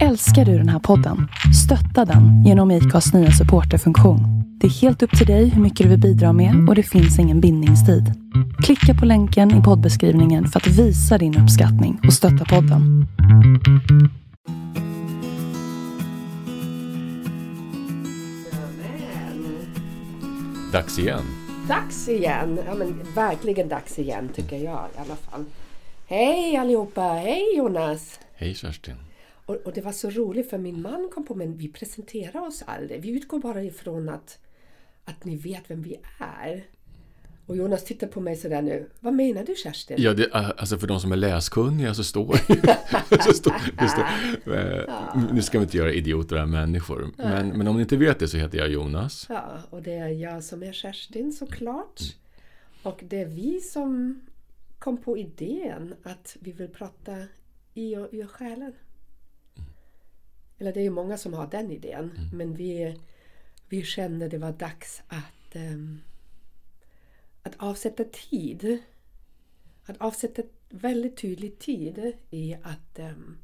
[0.00, 1.28] Älskar du den här podden?
[1.64, 4.20] Stötta den genom IKAs nya supporterfunktion.
[4.60, 7.18] Det är helt upp till dig hur mycket du vill bidra med och det finns
[7.18, 8.12] ingen bindningstid.
[8.62, 13.06] Klicka på länken i poddbeskrivningen för att visa din uppskattning och stötta podden.
[20.72, 21.24] Dags igen.
[21.68, 22.58] Dags igen!
[22.66, 25.44] Ja men verkligen dags igen tycker jag i alla fall.
[26.06, 27.02] Hej allihopa!
[27.02, 28.20] Hej Jonas!
[28.36, 28.94] Hej Kerstin.
[29.52, 32.62] Och, och det var så roligt för min man kom på men vi presenterar oss
[32.66, 33.02] aldrig.
[33.02, 34.38] Vi utgår bara ifrån att,
[35.04, 36.64] att ni vet vem vi är.
[37.46, 38.90] Och Jonas tittar på mig sådär nu.
[39.00, 39.96] Vad menar du Kerstin?
[40.00, 42.36] Ja, det, alltså för de som är läskunniga så står
[43.24, 44.04] så står, det står,
[44.54, 47.10] eh, Nu ska vi inte göra idioter av människor.
[47.16, 49.26] Men, men om ni inte vet det så heter jag Jonas.
[49.28, 52.00] Ja, och det är jag som är Kerstin såklart.
[52.82, 54.20] Och det är vi som
[54.78, 57.12] kom på idén att vi vill prata
[57.74, 58.72] i och ur själen.
[60.62, 62.30] Eller det är ju många som har den idén.
[62.32, 62.98] Men vi,
[63.68, 66.00] vi kände det var dags att, ehm,
[67.42, 68.82] att avsätta tid.
[69.84, 73.38] Att avsätta väldigt tydlig tid i att ehm,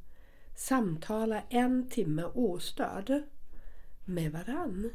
[0.56, 3.22] samtala en timme ostörd
[4.04, 4.90] med varann.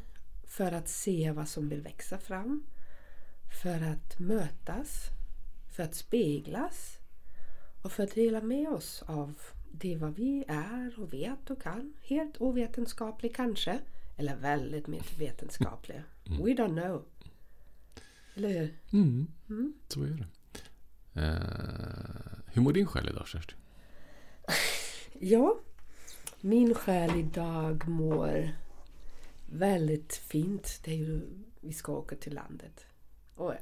[0.46, 2.66] För att se vad som vill växa fram.
[3.62, 5.06] För att mötas.
[5.76, 6.98] För att speglas.
[7.82, 9.34] Och för att dela med oss av
[9.78, 11.94] det vad vi är och vet och kan.
[12.02, 13.78] Helt ovetenskaplig kanske.
[14.16, 16.02] Eller väldigt mycket vetenskaplig.
[16.24, 17.04] We don't know.
[18.34, 18.74] Eller hur?
[18.92, 20.26] Mm, Så är det.
[21.20, 23.58] Eh, hur mår din själ idag Kerstin?
[25.20, 25.58] Ja,
[26.40, 28.48] min själ idag mår
[29.52, 30.80] väldigt fint.
[30.84, 31.20] Det är ju,
[31.60, 32.86] vi ska åka till landet.
[33.34, 33.58] Och eh,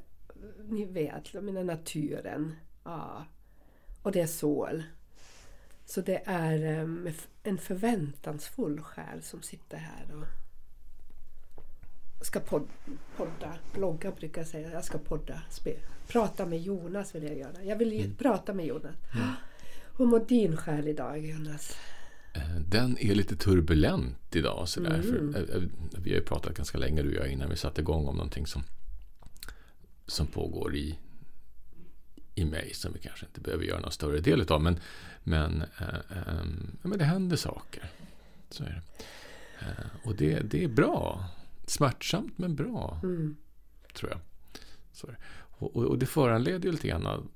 [0.69, 2.55] ni vet, menar naturen.
[2.83, 3.25] Ja.
[4.01, 4.83] Och det är sol.
[5.85, 10.25] Så det är eh, en förväntansfull själ som sitter här och
[12.25, 12.67] ska pod
[13.17, 13.53] podda.
[13.73, 14.71] Blogga brukar jag säga.
[14.71, 15.41] Jag ska podda.
[15.49, 15.75] Spe
[16.07, 17.63] prata med Jonas vill jag göra.
[17.63, 18.95] Jag vill ju prata med Jonas.
[19.97, 21.77] Hur mår din själ idag Jonas?
[22.35, 24.69] Eh, Den är lite turbulent idag.
[24.69, 25.69] Sådär, för, eh, eh,
[26.03, 28.47] vi har ju pratat ganska länge du och jag innan vi satte igång om någonting
[28.47, 28.63] som,
[30.07, 30.99] som pågår i,
[32.35, 34.61] i mig som vi kanske inte behöver göra någon större del av.
[34.61, 34.79] Men,
[35.23, 36.45] men, eh, eh,
[36.81, 37.91] men det händer saker.
[38.49, 38.81] Så är det.
[39.65, 41.25] Eh, och det, det är bra.
[41.67, 42.99] Smärtsamt men bra.
[43.93, 44.19] Tror jag.
[44.91, 45.17] Så är det.
[45.57, 47.27] Och, och, och det föranleder ju lite grann av-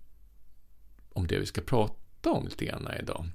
[1.13, 3.25] om det vi ska prata om lite grann idag.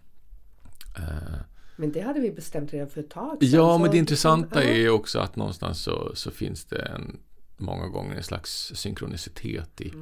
[0.99, 1.39] Eh,
[1.77, 4.77] Men det hade vi bestämt redan för ett tag sedan, Ja, men det intressanta är
[4.79, 7.19] ju också att någonstans så, så finns det en,
[7.57, 9.93] många gånger en slags synkronicitet i,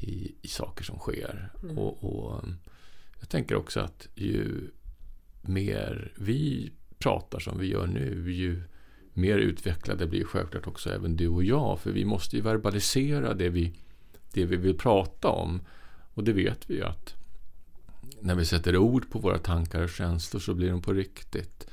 [0.00, 1.52] i, i saker som sker.
[1.76, 2.58] Och, och um,
[3.20, 4.70] jag tänker också att ju
[5.42, 8.62] mer vi pratar som vi gör nu, ju
[9.12, 11.80] mer utvecklade blir självklart också även du och jag.
[11.80, 13.74] För vi måste ju verbalisera det vi,
[14.32, 15.60] det vi vill prata om.
[16.14, 17.14] Och det vet vi ju att
[18.20, 21.66] när vi sätter ord på våra tankar och känslor så blir de på riktigt.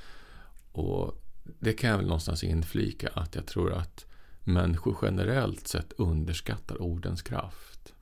[0.72, 1.24] Och
[1.60, 4.06] det kan jag väl någonstans inflika att jag tror att
[4.48, 7.94] människor generellt sett underskattar ordens kraft.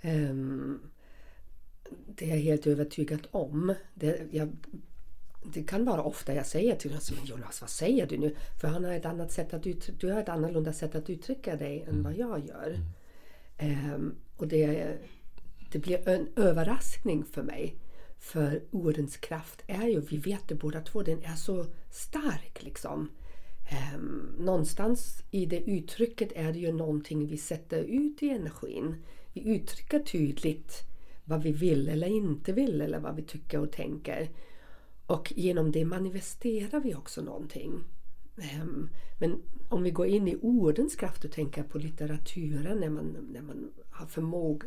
[0.00, 0.80] Ehm,
[2.06, 3.74] det är jag helt övertygad om.
[3.94, 4.56] Det, jag,
[5.52, 8.34] det kan vara ofta jag säger till honom "Men Jonas, vad säger du nu?
[8.60, 11.56] För han har ett annat sätt att uttrycka, du har ett annorlunda sätt att uttrycka
[11.56, 12.78] dig än vad jag gör.
[13.58, 14.98] Ehm, och det,
[15.72, 17.76] det blir en överraskning för mig.
[18.18, 23.10] För ordens kraft är ju, vi vet det båda två, den är så stark liksom.
[23.70, 23.98] Eh,
[24.38, 28.96] någonstans i det uttrycket är det ju någonting vi sätter ut i energin.
[29.32, 30.82] Vi uttrycker tydligt
[31.24, 34.30] vad vi vill eller inte vill eller vad vi tycker och tänker.
[35.06, 37.84] Och genom det manifesterar vi också någonting.
[38.36, 38.88] Ehm,
[39.20, 43.42] men om vi går in i ordens kraft och tänker på litteraturen när man, när
[43.42, 44.66] man har förmåga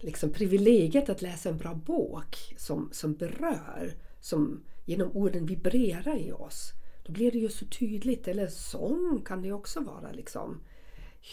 [0.00, 6.32] liksom privilegiet att läsa en bra bok som, som berör, som genom orden vibrerar i
[6.32, 6.72] oss.
[7.02, 10.60] Då blir det ju så tydligt, eller sång kan det ju också vara liksom.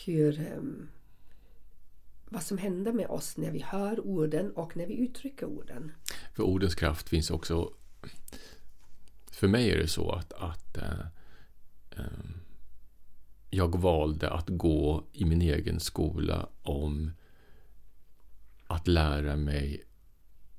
[0.05, 0.89] Hur, ehm,
[2.25, 5.91] vad som händer med oss när vi hör orden och när vi uttrycker orden.
[6.35, 7.73] För ordens kraft finns också...
[9.31, 11.05] För mig är det så att, att eh,
[11.91, 12.33] ehm,
[13.49, 17.11] jag valde att gå i min egen skola om
[18.67, 19.86] att lära mig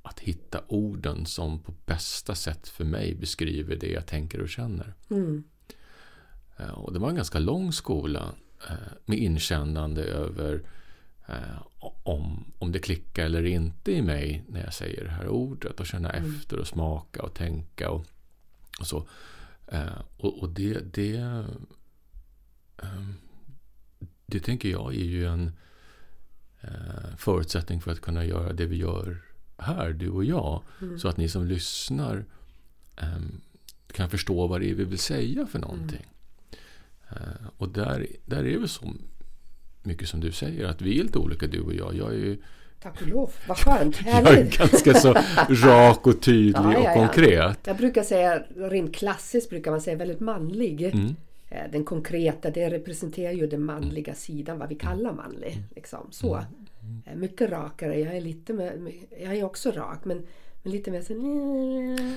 [0.09, 4.95] att hitta orden som på bästa sätt för mig beskriver det jag tänker och känner.
[6.57, 8.35] Eh, Och det var en ganska lång skola
[8.69, 8.75] eh,
[9.07, 10.63] med inkännande över
[11.29, 11.63] eh,
[12.03, 15.87] om, om det klickar eller inte i mig när jag säger det här ordet och
[15.87, 16.35] känna Mm.
[16.35, 18.05] efter och smaka och tänka och,
[18.81, 19.09] och så.
[20.17, 21.45] Och, och det, det,
[24.27, 25.53] det tänker jag är ju en
[27.17, 29.23] förutsättning för att kunna göra det vi gör
[29.59, 30.63] här, du och jag.
[30.83, 30.99] Mm.
[30.99, 32.25] Så att ni som lyssnar
[32.97, 33.41] ehm,
[33.93, 36.07] kan förstå vad det är vi vill säga för någonting.
[37.11, 38.93] Eh, och där, där är det så
[39.83, 41.95] mycket som du säger, att vi är lite olika du och jag.
[41.95, 42.43] Jag är ju
[42.83, 44.59] Tack och lov, vad skönt, jag är härligt.
[44.59, 45.15] ganska så
[45.49, 46.95] rak och tydlig Ja, ja, och ja.
[46.95, 47.59] konkret.
[47.65, 50.83] Jag brukar säga, rent klassiskt brukar man säga väldigt manlig.
[50.83, 51.17] Mm.
[51.51, 55.63] Eh, Den konkreta, det representerar ju den manliga sidan, vad vi kallar manlig.
[55.75, 56.09] Liksom.
[56.11, 56.45] Så.
[56.89, 57.21] Mm.
[57.21, 60.27] Mycket rakare, jag är lite mer, jag är också rak men,
[60.63, 61.15] men lite mer så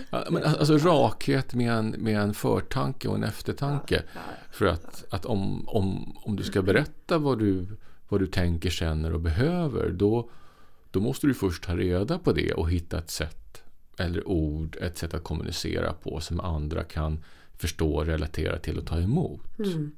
[0.09, 4.03] Ja, men alltså rakhet med en, med en förtanke och en eftertanke.
[4.51, 7.67] För att, att om, om, om du ska berätta vad du,
[8.09, 10.29] vad du tänker, känner och behöver då,
[10.91, 13.63] då måste du först ta reda på det och hitta ett sätt
[13.97, 17.23] eller ord, ett sätt att kommunicera på som andra kan
[17.57, 19.59] förstå, relatera till och ta emot.
[19.59, 19.91] Mm.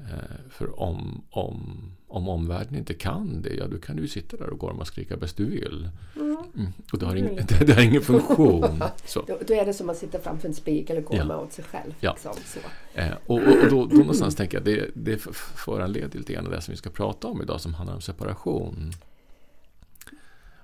[0.00, 4.36] Eh, För om, om, om omvärlden inte kan det, ja då kan du ju sitta
[4.36, 5.88] där och gorma och skrika bäst du vill.
[6.16, 6.72] Mm.
[6.92, 8.82] Och det har, ing, det, det har ingen funktion.
[9.04, 9.24] Så.
[9.26, 11.36] Då, då är det som att sitta framför en spegel och gorma Ja.
[11.40, 11.94] åt sig själv.
[12.00, 12.12] Ja.
[12.12, 12.58] Liksom, så.
[13.00, 15.18] Eh, och och, och då, då någonstans tänker jag det, det
[15.54, 18.92] föranleder lite grann det som vi ska prata om idag som handlar om separation.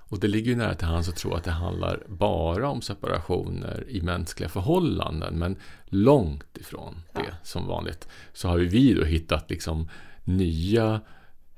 [0.09, 3.83] Och det ligger ju nära till hands att tro att det handlar bara om separationer
[3.87, 5.55] i mänskliga förhållanden men
[5.85, 7.19] långt ifrån Ja.
[7.19, 8.07] det som vanligt.
[8.33, 9.89] Så har ju vi då hittat liksom
[10.23, 11.01] nya,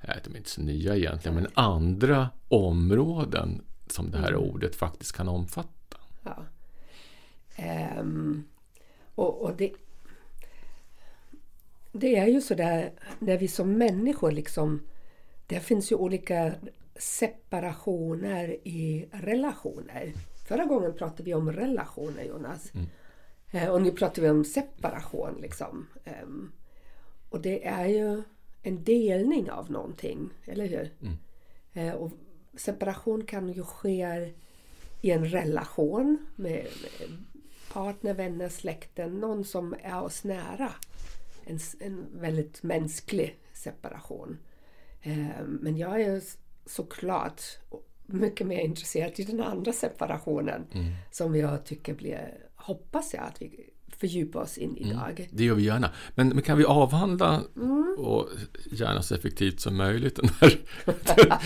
[0.02, 4.42] jag vet inte så nya egentligen, men andra områden som det här Mm.
[4.50, 5.98] ordet faktiskt kan omfatta.
[6.24, 6.44] Ja.
[7.56, 8.44] Ehm,
[9.16, 9.72] och, och det,
[11.92, 14.82] det är ju sådär när vi som människor liksom
[15.48, 16.54] Det finns ju olika
[16.96, 20.14] separationer i relationer.
[20.48, 22.72] Förra gången pratade vi om relationer Jonas.
[23.52, 25.88] Eh, Och nu pratar vi om separation liksom.
[26.06, 26.52] Ehm,
[27.30, 28.24] Och det är ju
[28.62, 30.94] en delning av någonting, eller hur?
[31.74, 32.12] Eh, Och
[32.58, 34.32] separation kan ju ske
[35.02, 37.18] i en relation med, med
[37.74, 40.72] partner, vänner, släkten, någon som är oss nära.
[41.46, 44.38] En, en väldigt mänsklig separation.
[45.02, 46.22] Eh, Men jag är
[46.66, 47.42] såklart
[48.06, 50.68] mycket mer intresserad i den andra separationen
[51.12, 53.70] som jag tycker blir, hoppas jag att vi
[54.00, 55.30] fördjupar oss in idag.
[55.32, 55.92] Det gör vi gärna.
[56.16, 57.42] Men, men kan vi avhandla
[57.98, 58.28] och
[58.72, 60.60] gärna så effektivt som möjligt den här,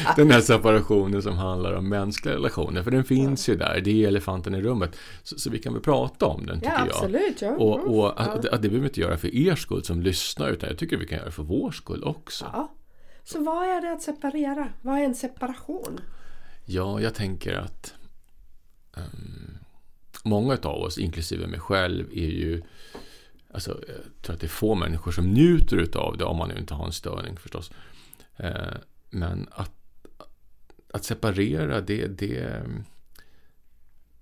[0.16, 2.84] den här separationen som handlar om mänskliga relationer.
[2.84, 4.96] För den finns ju där, det är elefanten i rummet.
[5.24, 6.88] Så, så vi kan väl prata om den tycker Ja, jag.
[6.88, 7.42] absolut.
[7.42, 7.52] Ja.
[7.56, 8.14] Och, och Ja.
[8.18, 10.98] att, att det behöver vi inte göra för er skull som lyssnar utan jag tycker
[10.98, 12.46] vi kan göra det för vår skull också.
[12.54, 12.74] Ja.
[13.24, 14.68] Så vad är det att separera?
[14.82, 16.00] Vad är en separation?
[16.66, 17.94] Ja, jag tänker att
[18.98, 19.58] ehm,
[20.24, 22.62] många av oss, inklusive mig själv, är ju
[23.54, 26.58] Alltså, jag tror att det är få människor som njuter utav det om man nu
[26.58, 27.72] inte har en störning förstås.
[28.38, 28.74] Eh,
[29.10, 29.72] men att,
[30.94, 32.64] att separera, det, det,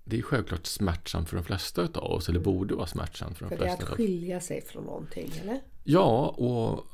[0.04, 3.48] det är självklart smärtsamt för de flesta utav oss, eller borde vara smärtsamt för de
[3.48, 3.92] För det är flesta.
[3.92, 5.60] att skilja sig från någonting, eller?
[5.84, 6.86] Ja, och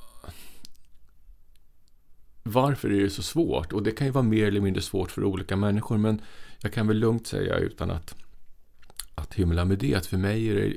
[2.42, 3.72] varför är det så svårt?
[3.72, 6.22] Och det kan ju vara mer eller mindre svårt för olika människor, men
[6.60, 8.14] jag kan väl lugnt säga utan att,
[9.28, 10.74] att hymla med det, att för mig är det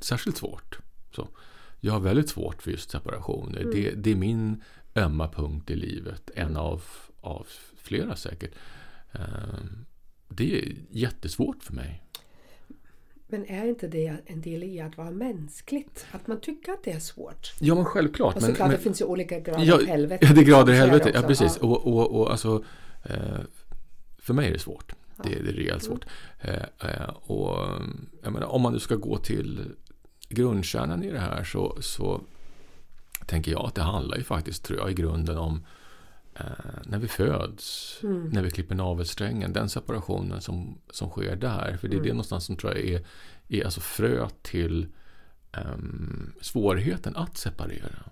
[0.00, 0.78] särskilt svårt.
[1.14, 1.28] Så,
[1.80, 3.64] jag har väldigt svårt för just separationer.
[3.72, 4.62] Det, det är min
[4.96, 6.82] ömma punkt i livet, en av,
[7.20, 8.50] av flera säkert.
[9.12, 9.84] Ehm,
[10.28, 12.02] Det är jättesvårt för mig.
[13.30, 16.06] Men är inte det en del i att vara mänskligt?
[16.12, 17.52] Att man tycker att det är svårt?
[17.60, 18.36] Ja, men självklart.
[18.36, 20.26] Och såklart, men, det finns ju olika grader Ja, av helvete.
[20.26, 21.10] Ja, det är grader i Så är det helvete.
[21.14, 21.58] Ja, precis.
[21.60, 21.66] Ja.
[21.66, 22.64] Och, och, och alltså,
[23.04, 23.40] eh,
[24.18, 24.94] för mig är det svårt.
[25.24, 26.04] Det, det är rejält svårt.
[26.40, 27.68] Eh, eh, och
[28.22, 29.72] jag menar, om man nu ska gå till
[30.28, 32.20] grundkärnan i det här så, så
[33.26, 35.66] tänker jag att det handlar ju faktiskt, tror jag, i grunden om
[36.34, 36.44] eh,
[36.84, 41.76] när vi föds, när vi klipper navelsträngen, den separationen som, som sker där.
[41.76, 43.06] För det är det någonstans som tror jag är,
[43.48, 44.86] är alltså fröet till
[45.52, 48.10] ehm, svårigheten att separera.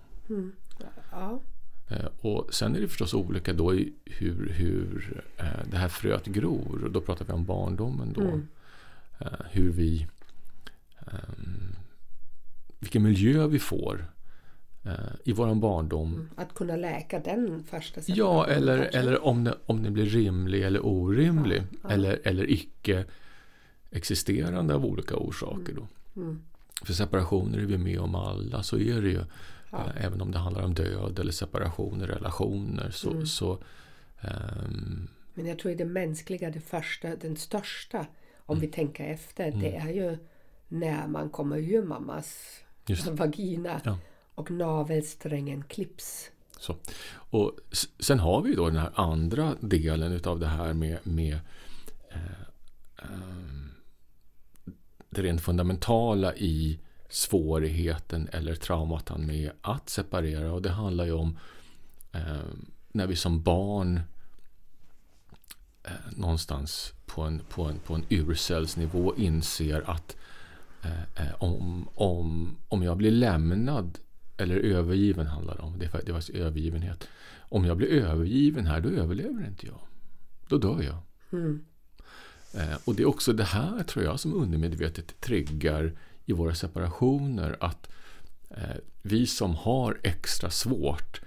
[1.11, 1.41] Ja.
[1.89, 6.25] Eh, Och sen är det förstås olika då i hur, hur eh, det här fröet
[6.25, 6.83] gror.
[6.83, 8.21] Och då pratar vi om barndomen då.
[8.21, 8.47] Mm.
[9.19, 10.07] Eh, Hur vi...
[10.99, 11.75] ehm,
[12.79, 14.05] vilken miljö vi får
[15.23, 16.29] i våran barndom.
[16.35, 18.99] Att kunna läka den första Ja, separationen eller, kanske.
[18.99, 21.61] eller om, det, om det blir rimlig eller orimlig.
[21.71, 21.89] Ja, ja.
[21.89, 23.05] Eller, eller icke
[23.91, 25.73] existerande av olika orsaker.
[25.75, 25.87] Då.
[26.21, 26.41] Mm.
[26.83, 29.21] för separationer är vi med om alla, så är det ju.
[29.71, 29.85] Ja.
[29.95, 32.91] Eh, Även om det handlar om död eller separationer, relationer.
[32.91, 33.25] Så, Mm.
[33.25, 33.59] så
[34.21, 38.05] ehm, Men jag tror att det mänskliga, det första, den största,
[38.45, 38.61] om Mm.
[38.61, 40.17] vi tänker efter, det är ju
[40.67, 43.97] när man kommer ur mammas Just vagina Ja.
[44.35, 46.31] och navelsträngen klipps.
[46.59, 46.75] Så.
[47.13, 47.59] Och
[47.99, 51.39] sen har vi då den här andra delen utav det här med, med
[52.11, 52.41] eh,
[53.03, 53.71] ehm,
[55.09, 60.53] det rent fundamentala i svårigheten eller traumatan med att separera.
[60.53, 61.37] Och det handlar ju om
[62.11, 62.37] eh,
[62.91, 64.01] när vi som barn
[65.83, 70.15] eh, någonstans på en, på en, på en urcellsnivå inser att
[70.83, 73.99] eh, eh, om, om, om jag blir lämnad
[74.37, 75.79] eller övergiven handlar det om.
[75.79, 77.07] Det är fa- det var övergivenhet.
[77.39, 79.79] Om jag blir övergiven här, då överlever inte jag.
[80.49, 80.97] Då dör jag.
[81.31, 81.65] Mm.
[82.53, 87.57] Eh, och det är också det här, tror jag, som undermedvetet triggar i våra separationer.
[87.59, 87.89] Att
[88.49, 91.21] eh, vi som har extra svårt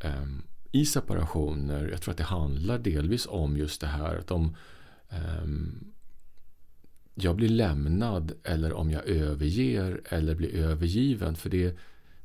[0.00, 0.24] eh,
[0.72, 4.56] i separationer, jag tror att det handlar delvis om just det här att om
[5.08, 5.84] ehm,
[7.14, 11.36] jag blir lämnad eller om jag överger eller blir övergiven.
[11.36, 11.76] För det,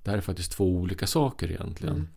[0.04, 1.96] det här är faktiskt två olika saker egentligen.
[1.96, 2.08] Mm.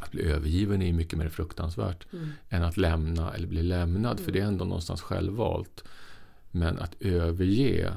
[0.00, 2.30] Att bli övergiven är mycket mer fruktansvärt Mm.
[2.48, 4.20] än att lämna eller bli lämnad.
[4.20, 5.84] För det är ändå någonstans självvalt.
[6.50, 7.92] Men att överge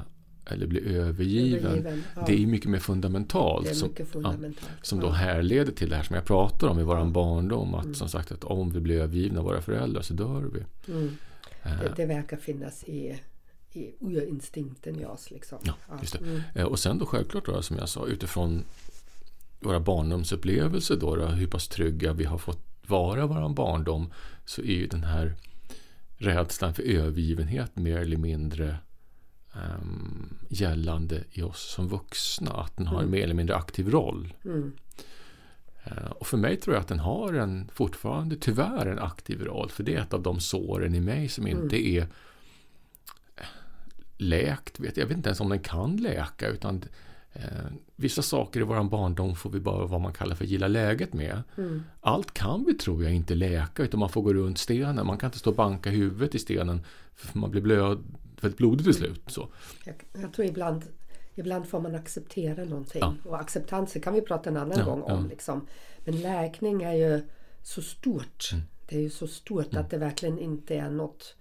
[0.46, 2.24] eller bli övergiven, Övergiven, ja.
[2.26, 3.66] det är mycket mer fundamentalt.
[3.68, 4.70] Är som, mycket ja, fundamentalt.
[4.82, 7.74] som då härleder till det här som jag pratar om i våran barndom.
[7.74, 7.94] Att Mm.
[7.94, 10.92] som sagt att om vi blir övergivna av våra föräldrar så dör vi.
[10.92, 11.16] Mm.
[11.62, 13.16] Eh, Det, det verkar finnas i,
[13.72, 15.30] i urinstinkten i oss.
[15.30, 15.58] Liksom.
[15.62, 16.14] Ja, just.
[16.20, 16.40] Mm.
[16.54, 18.64] Eh, Och sen då självklart då, som jag sa utifrån
[19.60, 24.12] våra barndomsupplevelser då, då hur pass trygga vi har fått vara vår barndom
[24.44, 25.34] så är ju den här
[26.16, 28.76] rädslan för övergivenhet mer eller mindre
[29.54, 32.50] ehm, gällande i oss som vuxna.
[32.52, 33.10] Att den har en Mm.
[33.10, 34.34] mer eller mindre aktiv roll.
[34.44, 34.72] Mm.
[35.84, 39.70] Eh, Och för mig tror jag att den har en, fortfarande tyvärr en aktiv roll.
[39.70, 42.00] För det är ett av de såren i mig som inte är
[43.36, 43.44] eh,
[44.16, 44.80] läkt.
[44.80, 45.04] Vet jag.
[45.04, 46.48] jag vet inte ens om den kan läka.
[46.48, 46.84] Utan
[47.32, 47.42] eh,
[47.96, 51.42] Vissa saker i våran barndom får vi bara vad man kallar för gilla läget med.
[51.56, 51.82] Mm.
[52.00, 55.06] Allt kan vi tror jag inte läka utan man får gå runt stenen.
[55.06, 56.80] Man kan inte stå och banka huvudet i stenen
[57.14, 57.98] för man blir blöd,
[58.44, 59.20] väldigt blodig till slut.
[59.26, 59.48] Så.
[59.84, 60.84] Jag, jag tror ibland,
[61.34, 63.00] ibland får man acceptera någonting.
[63.00, 63.14] Ja.
[63.24, 65.22] Och acceptanser kan vi prata en annan Ja, gång om.
[65.24, 65.28] ja.
[65.30, 65.66] Liksom.
[66.04, 67.22] Men läkning är ju
[67.62, 68.50] så stort.
[68.52, 68.64] Mm.
[68.88, 71.36] Det är ju så stort att det verkligen inte är något,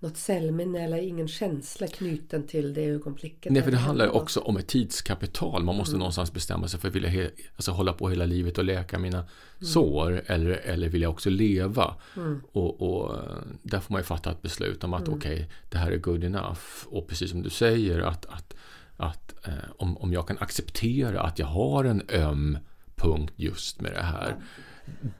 [0.00, 3.52] något cellminne eller ingen känsla knuten till det ögonblicket.
[3.52, 5.64] Nej, för det handlar ju också om ett tidskapital.
[5.64, 8.64] Man måste någonstans bestämma sig för att vilja he- alltså hålla på hela livet och
[8.64, 9.24] läka mina
[9.60, 11.94] sår eller, eller vill jag också leva?
[12.16, 12.40] Mm.
[12.52, 13.22] Och, och eh,
[13.62, 16.60] där får man ju fatta ett beslut om att okej, det här är good enough.
[16.86, 18.54] Och precis som du säger att, att,
[18.96, 22.58] att eh, om, om jag kan acceptera att jag har en öm
[22.96, 24.36] punkt just med det här.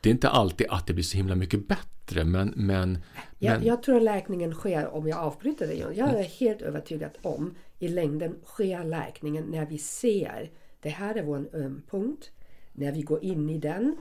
[0.01, 2.99] Det är inte alltid att det blir så himla mycket bättre men, men,
[3.39, 7.11] Jag, men jag tror att läkningen sker, om jag avbryter dig jag är helt övertygad
[7.23, 12.31] om i längden sker läkningen när vi ser det här är vår öm punkt.
[12.73, 13.97] När vi går in i den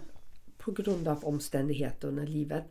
[0.57, 2.63] på grund av omständigheterna i livet,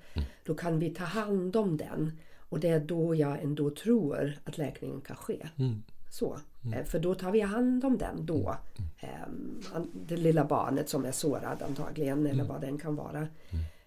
[0.45, 2.19] då kan vi ta hand om den.
[2.49, 5.49] Och det är då jag ändå tror att läkningen kan ske.
[5.57, 5.83] Mm.
[6.19, 6.39] Så.
[6.75, 8.57] Eh, För då tar vi hand om den då.
[9.01, 13.27] Ehm, an- Det lilla barnet som är sårad antagligen eller vad den kan vara.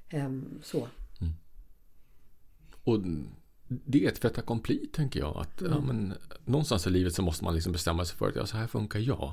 [0.10, 0.88] Ehm, Så.
[2.84, 3.00] Och
[3.68, 5.38] det är ett fait accompli tänker jag.
[5.38, 6.14] Att, ja, men,
[6.46, 9.00] någonstans i livet så måste man liksom bestämma sig för att ja, så här funkar
[9.00, 9.32] jag.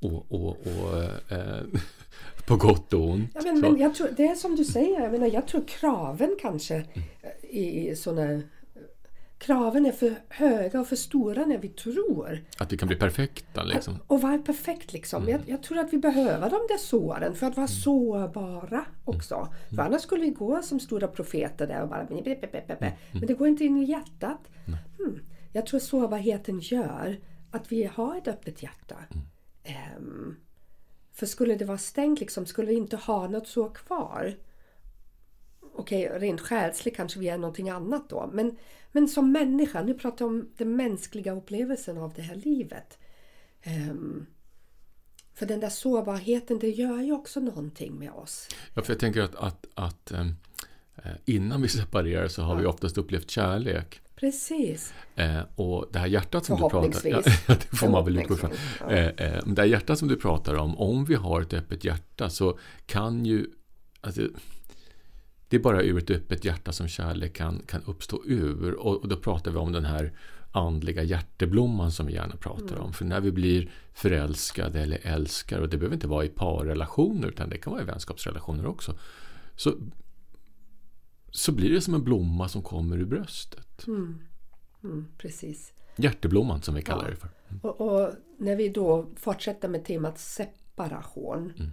[0.00, 1.62] Och, och, och eh,
[2.46, 3.30] på gott och ont.
[3.34, 6.36] Ja, men, men jag tror, det är som du säger, jag, menar, jag tror kraven
[6.40, 6.84] kanske
[7.50, 8.42] i, såna
[9.38, 12.44] Kraven är för höga och för stora när vi tror.
[12.58, 13.98] Att vi kan bli perfekta liksom.
[14.06, 15.28] Och vara perfekt liksom.
[15.28, 19.48] Jag, jag tror att vi behöver de där såren för att vara sårbara också.
[19.74, 22.04] För annars skulle vi gå som stora profeter där och bara...
[22.04, 22.38] be-
[22.80, 22.96] be.
[23.12, 24.50] Men det går inte in i hjärtat.
[24.98, 25.20] Hmm.
[25.52, 28.96] Jag tror sårbarheten gör att vi har ett öppet hjärta.
[29.64, 30.36] Ehm,
[31.12, 34.36] för skulle det vara stängt, liksom, skulle vi inte ha något så kvar.
[35.74, 38.30] Okej, rent själsligt kanske vi är någonting annat då.
[38.32, 38.56] Men,
[38.94, 42.98] men som människa, nu pratar jag om den mänskliga upplevelsen av det här livet.
[43.62, 44.26] Ehm,
[45.34, 48.48] för den där sårbarheten, det gör ju också någonting med oss.
[48.74, 50.26] Ja, för jag tänker att, att, att eh,
[51.24, 54.00] innan vi separerar så har vi oftast upplevt kärlek.
[54.16, 54.94] Precis.
[55.16, 57.42] Eh, och det här hjärtat som du pratar Förhoppningsvis.
[57.48, 58.50] ja, det får man väl utgå ifrån.
[58.88, 62.30] Eh, eh, det här hjärtat som du pratar om, om vi har ett öppet hjärta
[62.30, 63.46] så kan ju
[64.00, 64.22] alltså,
[65.48, 68.74] det är bara ur ett öppet hjärta som kärlek kan, kan uppstå ur.
[68.74, 70.12] Och, och då pratar vi om den här
[70.52, 72.92] andliga hjärteblomman som vi gärna pratar om.
[72.92, 77.48] För när vi blir förälskade eller älskar, och det behöver inte vara i parrelationer utan
[77.48, 78.98] det kan vara i vänskapsrelationer också.
[79.56, 79.74] Så,
[81.30, 83.86] så blir det som en blomma som kommer ur bröstet.
[83.86, 84.18] Mm.
[84.84, 85.72] Mm, precis.
[85.96, 87.10] Hjärteblomman som vi kallar Ja.
[87.10, 87.28] det för.
[87.62, 91.72] Och, och när vi då fortsätter med temat separation.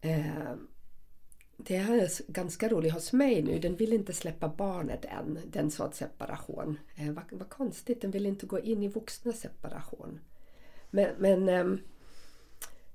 [0.00, 0.52] Eh,
[1.66, 3.58] det här är ganska roligt hos mig nu.
[3.58, 6.78] Den vill inte släppa barnet än, den sorts separation.
[6.96, 10.20] Eh, vad, vad konstigt, den vill inte gå in i vuxna separation.
[10.90, 11.80] Men, men eh,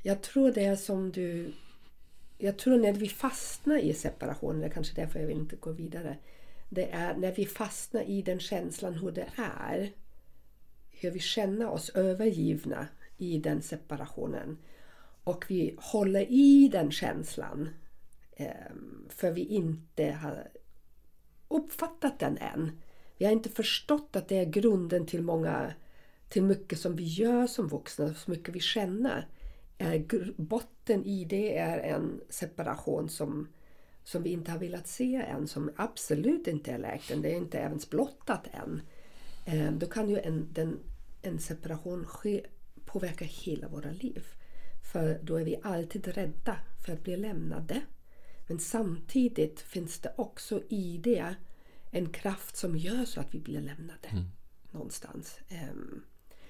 [0.03, 1.53] jag tror det är som du...
[2.38, 5.71] Jag tror när vi fastnar i separation, det är kanske därför jag vill inte gå
[5.71, 6.17] vidare.
[6.69, 9.91] Det är när vi fastnar i den känslan hur det är
[10.89, 14.57] hur vi känner oss övergivna i den separationen.
[15.24, 17.69] Och vi håller i den känslan
[18.38, 20.48] Ehm, för vi inte har
[21.48, 22.72] uppfattat den än.
[23.17, 25.74] Vi har inte förstått att det är grunden till många
[26.29, 29.27] till mycket som vi gör som vuxna, så mycket vi känner.
[30.36, 33.48] Botten i det är en separation som,
[34.03, 37.22] som vi inte har velat se än, som absolut inte är läkt än.
[37.22, 38.82] Det är inte ens blottat än.
[39.46, 40.79] Ehm, då kan ju en, den,
[41.22, 42.46] en separation ske,
[42.86, 44.24] påverka hela våra liv.
[44.94, 47.82] För då är vi alltid rädda för att bli lämnade.
[48.48, 51.36] Men samtidigt finns det också i det
[51.92, 54.24] en kraft som gör så att vi blir lämnade.
[54.72, 55.39] Någonstans.
[55.50, 56.04] Ehm,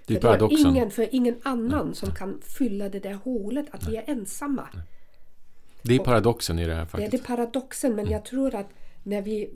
[0.05, 0.69] Det är för, det är paradoxen.
[0.71, 4.69] ingen, för ingen annan som kan fylla det där hålet, att vi är ensamma.
[5.81, 7.11] Det är paradoxen i det här Det är faktiskt.
[7.11, 8.69] det paradoxen, men jag tror att
[9.03, 9.53] när vi...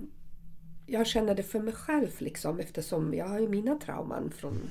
[0.88, 4.70] Jag känner det för mig själv liksom eftersom jag har ju mina trauman från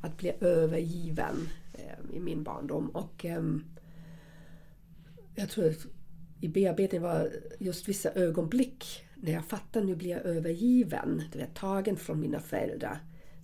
[0.00, 2.88] att bli övergiven eh, i min barndom.
[2.88, 3.64] Och ehm,
[5.34, 5.74] jag tror
[6.40, 11.54] i bearbetning var just vissa ögonblick när jag fattar nu blir jag övergiven, du vet,
[11.54, 12.98] tagen från mina föräldrar.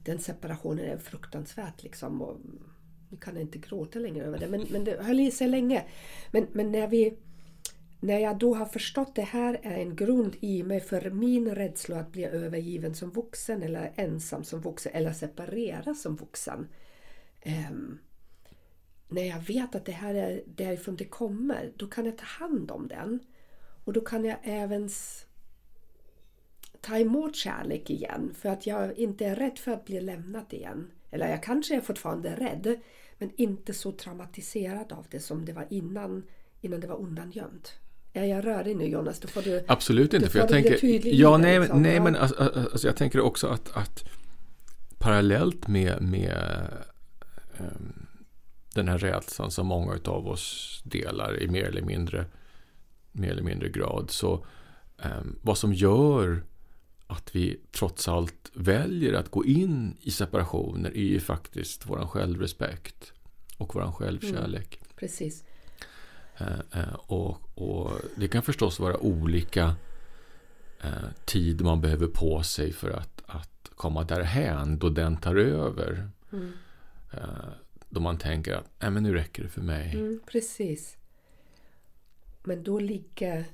[0.05, 2.23] Den separationen är fruktansvärt liksom.
[2.23, 2.37] Och
[3.09, 5.85] nu kan jag inte gråta längre över det, men, men det höll i sig länge.
[6.31, 7.17] Men, men när vi
[8.01, 12.01] när jag då har förstått det här är en grund i mig för min rädsla
[12.01, 16.67] att bli övergiven som vuxen eller ensam som vuxen eller separera som vuxen.
[17.43, 17.99] Ehm,
[19.11, 22.71] när jag vet att det här är därifrån det kommer, då kan jag ta hand
[22.71, 23.21] om den.
[23.85, 24.89] Och då kan jag även
[26.81, 30.91] ta emot kärlek igen för att jag inte är rädd för att bli lämnad igen.
[31.11, 32.81] Eller jag kanske är fortfarande rädd
[33.19, 36.23] men inte så traumatiserad av det som det var innan,
[36.61, 37.73] innan det var undangömt.
[38.13, 39.21] Är jag rörig nu Jonas?
[39.21, 39.65] Då får du...
[39.69, 40.29] Absolut inte.
[40.29, 41.83] För jag tänker, ja, nej, liksom.
[41.83, 44.05] nej men alltså, alltså, jag tänker också att, att
[44.99, 46.37] parallellt med, med
[47.59, 48.00] ehm,
[48.75, 52.25] den här rädslan som många av oss delar i mer eller mindre,
[53.13, 54.11] mer eller mindre grad.
[54.11, 54.47] Så
[54.99, 56.43] ehm, vad som gör
[57.07, 63.13] att vi trots allt väljer att gå in i separationer är ju faktiskt våran självrespekt
[63.57, 64.81] och våran självkärlek.
[64.97, 65.45] Precis.
[66.37, 69.75] Eh, eh, och, och det kan förstås vara olika
[70.81, 76.11] eh, tid man behöver på sig för att, att komma därhän då den tar över.
[76.33, 76.53] Mm.
[77.91, 79.93] Då man tänker att Nej, men nu räcker det för mig.
[79.95, 80.97] Mm, precis.
[82.45, 83.45] Men då ligger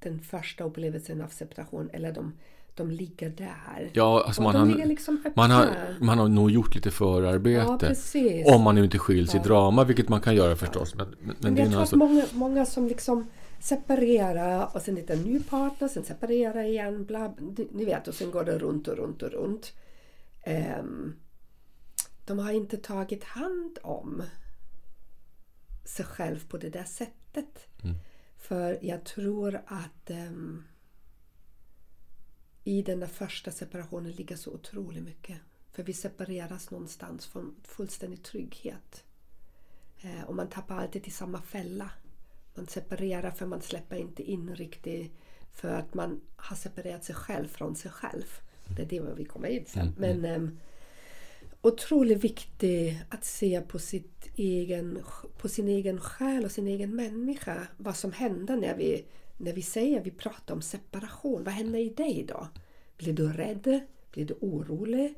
[0.00, 2.32] den första upplevelsen av separation, eller de,
[2.74, 3.90] de ligger där.
[3.92, 5.68] Ja, alltså man, har, liksom man, har,
[6.00, 7.86] man har nog gjort lite ja, förarbete.
[7.86, 8.46] precis.
[8.46, 9.42] om man nu inte skiljs i Ja.
[9.42, 10.94] drama, vilket man kan göra förstås.
[10.94, 13.26] Men, men, men jag tror annan att många, många som liksom
[13.60, 17.34] separerar och sen hittar en ny partner, sen separerar igen, bla,
[17.72, 19.72] ni, vet, och sen går det runt och runt och runt.
[20.42, 21.14] Ehm,
[22.28, 24.22] de har inte tagit hand om
[25.84, 27.66] sig själv på det där sättet.
[27.82, 27.96] Mm.
[28.36, 30.64] För jag tror att ehm,
[32.64, 35.38] i den där första separationen ligger så otroligt mycket.
[35.72, 39.04] För vi separeras någonstans från fullständig trygghet.
[40.00, 41.90] Eh, och man tappar alltid i samma fälla.
[42.54, 45.12] Man separerar för man släpper inte in riktigt
[45.52, 48.26] för att man har separerat sig själv från sig själv.
[48.76, 49.94] Det är det vi kommer in sen.
[49.98, 50.58] Men ehm,
[51.62, 54.98] otroligt viktigt att se på, sitt egen,
[55.38, 57.66] på sin egen själ och sin egen människa.
[57.76, 59.04] Vad som händer när vi,
[59.36, 61.44] när vi säger, vi pratar om separation.
[61.44, 62.48] Vad händer i dig då?
[62.96, 63.80] Blir du rädd?
[64.12, 65.14] Blir du orolig?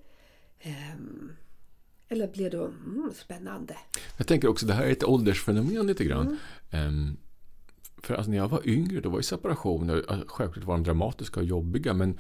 [0.61, 1.33] Ehm,
[2.09, 3.76] eller blir du mm, spännande?
[4.16, 6.38] Jag tänker också det här är ett åldersfenomen lite grann.
[6.70, 6.88] Mm.
[6.88, 7.16] Ehm,
[8.03, 11.46] för alltså när jag var yngre då var ju separationer, självklart var de dramatiska och
[11.46, 12.18] jobbiga men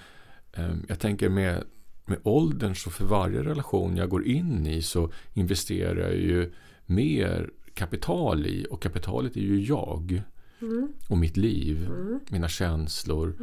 [0.52, 1.64] ehm, jag tänker med,
[2.06, 6.52] med åldern så för varje relation jag går in i så investerar jag ju
[6.86, 10.22] mer kapital i och kapitalet är ju jag
[10.62, 10.92] Mm.
[11.08, 11.88] och mitt liv,
[12.28, 13.34] mina känslor.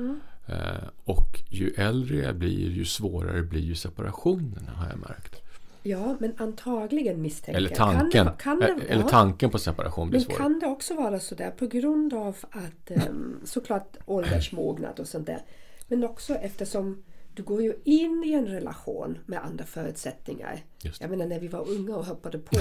[0.48, 5.42] Eh, och ju äldre jag blir, ju svårare blir ju separationerna har jag märkt.
[5.84, 9.10] Ja, men antagligen misstänker Eller tanken, Kan det, kan det, eh, eller ja.
[9.10, 10.38] tanken på separation blir Men svårare.
[10.38, 15.26] kan det också vara så där på grund av att um, såklart åldersmognad och sånt
[15.26, 15.42] där.
[15.88, 17.04] Men också eftersom
[17.38, 20.64] du går ju in i en relation med andra förutsättningar.
[21.00, 22.56] Jag menar när vi var unga och hoppade på.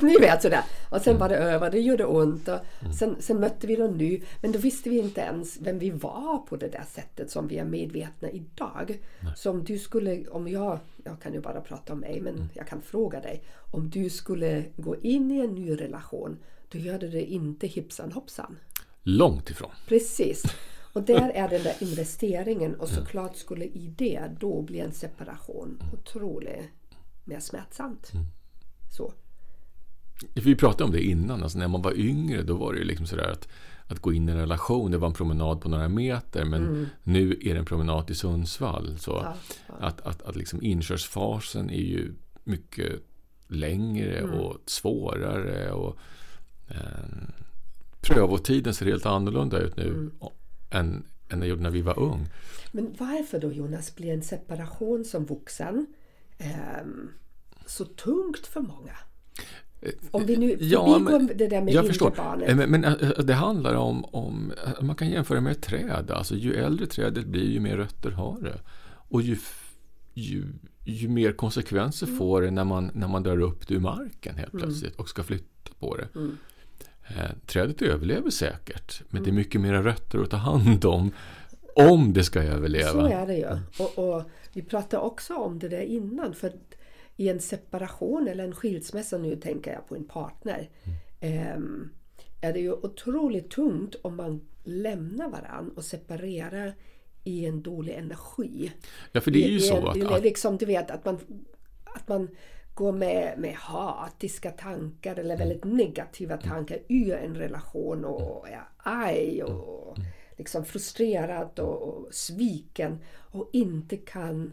[0.06, 0.62] Ni vet sådär.
[0.90, 2.48] Och sen var det över, det gjorde ont.
[2.48, 2.92] Och Mm.
[2.92, 4.22] sen, sen mötte vi någon ny.
[4.42, 7.58] Men då visste vi inte ens vem vi var på det där sättet som vi
[7.58, 8.98] är medvetna idag.
[9.36, 12.48] Så om du skulle, om jag, jag kan ju bara prata om mig men Mm.
[12.54, 13.42] jag kan fråga dig.
[13.70, 16.36] Om du skulle gå in i en ny relation
[16.68, 18.56] då gör du det inte hipsan hoppsan.
[19.02, 19.70] Långt ifrån.
[19.88, 20.42] Precis.
[20.92, 22.80] Och där är den där investeringen Mm.
[22.80, 26.60] och såklart skulle i det då bli en separation otroligt
[27.24, 28.10] mer smärtsamt.
[28.14, 28.26] Mm.
[28.96, 29.12] Så.
[30.34, 33.06] Vi pratade om det innan, alltså när man var yngre då var det ju liksom
[33.06, 33.48] sådär att,
[33.86, 37.38] att gå in i en relation, det var en promenad på några meter men nu
[37.42, 38.98] är det en promenad till Sundsvall.
[38.98, 39.32] Så Mm.
[39.32, 39.34] Ja,
[39.68, 39.86] ja.
[39.86, 42.12] att, att, att liksom inkörsfasen är ju
[42.44, 42.92] mycket
[43.48, 44.38] längre Mm.
[44.40, 45.96] och svårare och
[46.68, 46.76] eh,
[48.00, 50.10] prövotiden ser helt annorlunda ut nu Mm.
[50.72, 52.26] Än, än den gjorde när vi var ung.
[52.72, 55.86] Men varför då Jonas blir en separation som vuxen
[56.38, 57.10] ehm,
[57.66, 58.92] så tungt för många?
[60.10, 62.42] Om vi nu Ja, men- det där med Jag förstår.
[62.46, 66.10] Eh, Men, men eh, det handlar om, om, eh, man kan jämföra med ett träd.
[66.10, 68.60] Alltså ju äldre trädet blir ju mer rötter har det.
[69.08, 69.36] Och ju,
[70.14, 70.44] ju,
[70.84, 72.18] ju mer konsekvenser Mm.
[72.18, 75.22] får det när man, när man drar upp det ur marken helt plötsligt och ska
[75.22, 76.08] flytta på det.
[76.14, 76.36] Mm.
[77.18, 79.36] Eh, trädet överlever säkert, men det Mm.
[79.38, 81.10] är mycket mer rötter att ta hand om
[81.74, 82.90] om det ska överleva.
[82.92, 83.58] Så är det ju.
[83.84, 84.22] Och, och
[84.52, 86.34] vi pratade också om det där innan.
[86.34, 86.52] För
[87.16, 90.68] i en separation eller en skilsmässa, nu tänker jag på en partner.
[91.20, 91.90] ehm,
[92.40, 96.74] är det ju otroligt tungt om man lämnar varann och separerar
[97.24, 98.72] i en dålig energi.
[99.12, 101.18] Ja, för det är ju i så en, att liksom, du vet att man,
[101.84, 102.28] att man
[102.74, 109.42] går med, med hatiska tankar eller väldigt negativa tankar ur en relation och är arg
[109.42, 109.96] och
[110.36, 114.52] liksom frustrerad och, och sviken och inte kan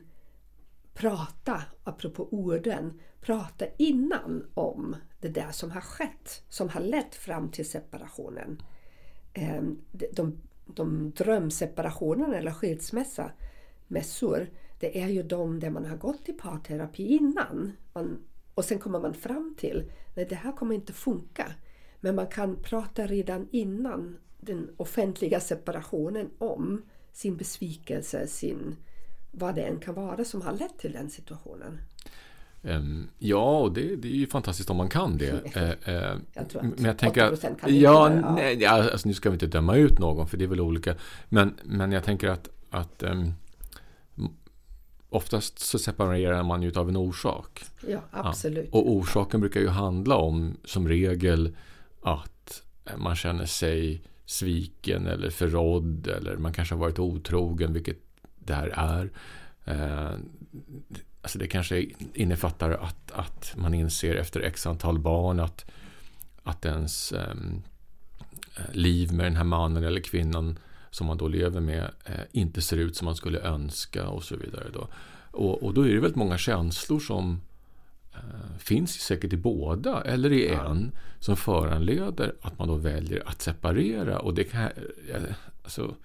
[0.94, 7.52] prata, apropå orden, prata innan om det där som har skett, som har lett fram
[7.52, 8.62] till separationen.
[9.34, 13.32] Ehm, de, de, de drömseparationerna eller skilsmässa
[13.88, 14.50] mässor,
[14.80, 17.72] det är ju de där man har gått i parterapi innan.
[17.94, 18.20] Man,
[18.54, 21.52] och sen kommer man fram till, nej det här kommer inte funka.
[22.00, 28.76] Men man kan prata redan innan den offentliga separationen om sin besvikelse, sin
[29.32, 31.78] vad det än kan vara som har lett till den situationen.
[32.64, 35.56] Ehm, ja, och det, det är ju fantastiskt om man kan det.
[35.56, 38.36] Eh, eh, Jag tror att men jag tänker 80% att, kan det ja, inte, ja.
[38.36, 40.96] nej, alltså, nu ska vi inte döma ut någon för det är väl olika.
[41.30, 43.34] Men, men jag tänker att, att ehm,
[45.10, 47.66] oftast så separerar man ju av en orsak.
[47.88, 48.70] Ja, absolut.
[48.72, 51.58] Och orsaken brukar ju handla om som regel
[52.02, 52.64] att
[52.98, 57.98] man känner sig sviken eller förrådd eller man kanske har varit otrogen, vilket
[58.40, 59.10] det här är.
[59.66, 60.20] Eh,
[61.22, 65.66] alltså det kanske innefattar att, att man inser efter x antal barn att,
[66.44, 67.62] att ens ehm,
[68.72, 70.60] liv med den här mannen eller kvinnan
[70.92, 74.36] som man då lever med eh, inte ser ut som man skulle önska och så
[74.36, 74.70] vidare.
[74.74, 74.88] Då.
[75.32, 77.42] Och, och då är det väldigt många känslor som
[78.14, 83.42] eh, finns säkert i båda eller i en som föranleder att man då väljer att
[83.42, 84.20] separera.
[84.20, 85.96] Och det kan, eh, alltså,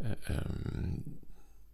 [0.00, 1.02] eh, ehm,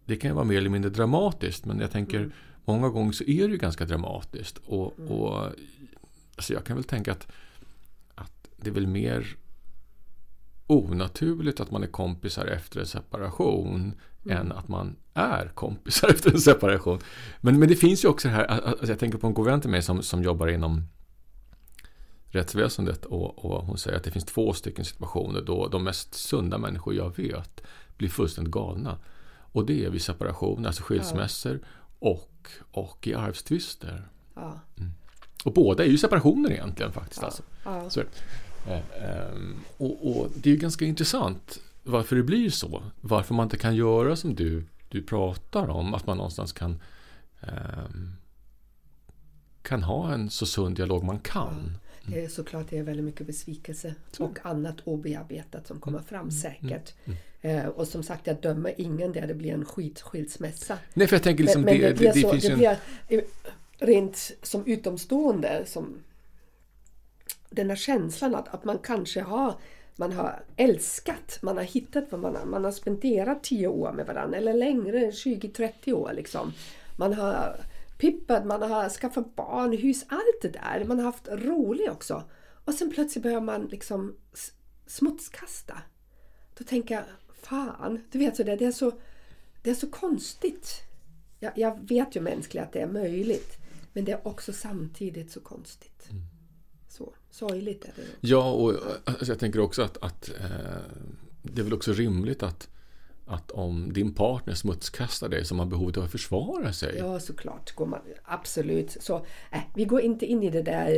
[0.05, 2.31] det kan ju vara mer eller mindre dramatiskt men jag tänker
[2.65, 4.57] många gånger så är det ju ganska dramatiskt.
[4.65, 5.45] Och, och
[6.35, 7.27] alltså jag kan väl tänka att,
[8.15, 9.35] att det är väl mer
[10.69, 13.93] onaturligt att man är kompisar efter en separation
[14.29, 16.99] än att man är kompisar efter en separation.
[17.41, 19.61] Men, men det finns ju också det här, alltså jag tänker på en god vän
[19.61, 20.83] till mig som, som jobbar inom
[22.31, 26.57] rättsväsendet och, och hon säger att det finns två stycken situationer då de mest sunda
[26.57, 27.61] människor jag vet
[27.97, 28.97] blir fullständigt galna.
[29.51, 31.59] Och det är vid separation, alltså skilsmässor
[31.99, 34.09] och, och i arvstvister.
[34.35, 34.59] Ja,
[35.43, 37.21] Och båda är ju separationer egentligen faktiskt.
[37.21, 37.43] ja, Alltså.
[37.63, 38.05] ja.
[38.63, 38.83] Så, det.
[39.05, 42.83] ehm, och, och det är ju ganska intressant varför det blir så.
[43.01, 45.93] Varför man inte kan göra som du, du pratar om.
[45.93, 46.81] Att man någonstans kan
[47.41, 48.15] ehm,
[49.61, 51.77] kan ha en så sund dialog man kan.
[52.05, 56.93] Det är såklart det är väldigt mycket besvikelse och annat obearbetat som kommer fram säkert.
[57.41, 60.77] Eh, och som sagt, jag dömer ingen där det blir en skitskilsmässa.
[60.93, 62.57] Nej, för jag tänker liksom men, men det, det, det, det så, finns det en...
[62.57, 63.21] blir eh,
[63.77, 65.97] rent som utomstående som
[67.49, 69.53] den här känslan att, att man kanske har
[69.95, 74.05] man har älskat, man har hittat vad man har, man har spenderat 10 år med
[74.05, 76.53] varandra eller längre, 20-30 år liksom.
[76.97, 77.59] Man har
[77.97, 80.85] pippat, man har skaffat barn, hus, allt det där.
[80.87, 82.23] Man har haft roligt också.
[82.65, 84.15] Och sen plötsligt börjar man liksom
[84.87, 85.81] smutskasta.
[86.57, 88.91] Då tänker jag, fan, du vet så det, det är så,
[89.63, 90.69] det är så konstigt.
[91.39, 93.57] Jag, jag vet ju mänskligt att det är möjligt.
[93.93, 96.07] Men det är också samtidigt så konstigt.
[96.09, 96.23] Mm.
[97.31, 98.27] Sorgligt är det.
[98.27, 100.45] Ja, och alltså, jag tänker också att, att eh,
[101.41, 102.69] det är väl också rimligt att
[103.29, 106.95] att om din partner smutskastar dig så har man behovet av att försvara sig.
[106.97, 107.75] Ja, såklart.
[107.75, 108.97] Går man, absolut.
[108.99, 109.15] Så,
[109.51, 110.89] äh, vi går inte in i det där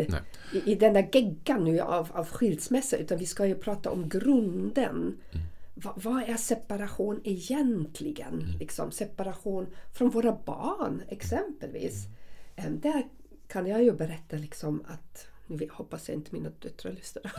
[0.53, 4.09] i, i, den där geggan nu av, av skilsmässa utan vi ska ju prata om
[4.09, 5.17] grunden.
[5.31, 5.45] Mm.
[5.73, 8.33] Va, vad är separation egentligen?
[8.33, 8.57] Mm.
[8.59, 12.05] Liksom, separation från våra barn exempelvis.
[12.55, 12.79] Mm.
[12.79, 13.07] Där
[13.47, 17.31] kan jag ju berätta liksom att nu hoppas jag inte mina döttrar lyssnar.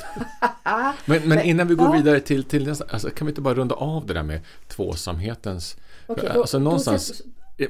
[1.08, 1.92] men, men innan vi går ja.
[1.92, 5.76] vidare till, till alltså, kan vi inte bara runda av det där med tvåsamhetens...
[6.06, 7.22] Okay, då, alltså någonstans...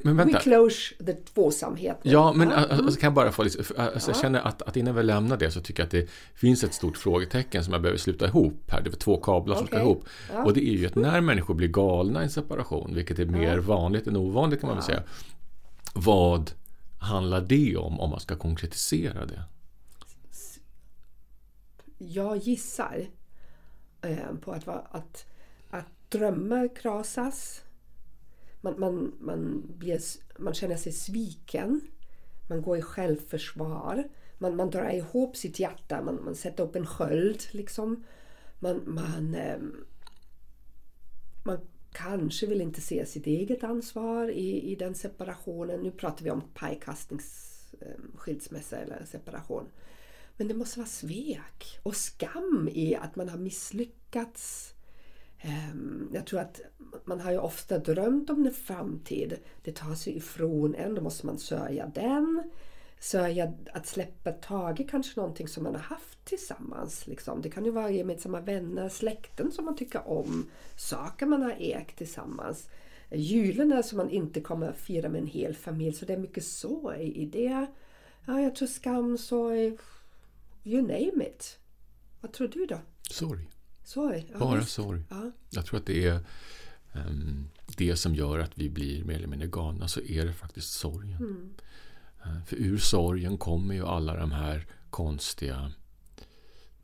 [0.02, 0.38] men vänta.
[0.38, 1.98] We close the tvåsamhet.
[2.02, 2.56] Ja, men ja.
[2.56, 5.60] Alltså, kan jag bara få alltså, Jag känner att, att innan vi lämnar det så
[5.60, 8.80] tycker jag att det finns ett stort frågetecken som jag behöver sluta ihop här.
[8.80, 9.78] Det är två kablar som okay.
[9.78, 10.04] ska ihop.
[10.32, 10.44] Ja.
[10.44, 13.58] Och det är ju att när människor blir galna i en separation, vilket är mer
[13.58, 15.02] vanligt än ovanligt kan man väl säga.
[15.94, 16.50] Vad
[17.02, 19.42] handlar det om, om man ska konkretisera det?
[22.08, 23.06] Jag gissar
[24.02, 25.26] eh, på att, att,
[25.70, 27.62] att drömmar krasas.
[28.60, 30.00] Man, man, man, blir,
[30.38, 31.80] man känner sig sviken.
[32.48, 34.04] Man går i självförsvar.
[34.38, 36.02] Man, man drar ihop sitt hjärta.
[36.02, 37.42] Man, man sätter upp en sköld.
[37.50, 38.04] Liksom.
[38.58, 39.58] Man, man, eh,
[41.44, 41.58] man
[41.92, 45.80] kanske vill inte se sitt eget ansvar i, i den separationen.
[45.80, 49.66] Nu pratar vi om pajkastningsskilsmässa ehm, eh, eller separation.
[50.42, 54.74] Men det måste vara svek och skam i att man har misslyckats.
[55.40, 56.60] Ehm, jag tror att
[57.04, 59.38] man har ju ofta drömt om en framtid.
[59.62, 62.50] Det tar sig ifrån en, då måste man sörja den.
[63.00, 67.06] Sörja att släppa taget kanske någonting som man har haft tillsammans.
[67.06, 67.42] Liksom.
[67.42, 71.98] Det kan ju vara gemensamma vänner, släkten som man tycker om, saker man har ägt
[71.98, 72.68] tillsammans.
[73.10, 75.92] Julen som man inte kommer att fira med en hel familj.
[75.92, 77.66] Så det är mycket sorg i det.
[78.26, 79.76] Ja, jag tror skam, sorg,
[80.64, 81.58] You name it.
[82.20, 82.80] Vad tror du då?
[83.10, 83.48] Sorg.
[83.84, 84.26] Sorg?
[84.32, 84.72] Ja, Bara visst.
[84.72, 85.02] sorg.
[85.10, 85.30] Ja.
[85.50, 86.20] Jag tror att det är
[86.92, 89.88] um, det som gör att vi blir mer eller mindre galna.
[89.88, 91.16] Så är det faktiskt sorgen.
[91.16, 91.50] Mm.
[92.26, 95.72] Uh, för ur sorgen kommer ju alla de här konstiga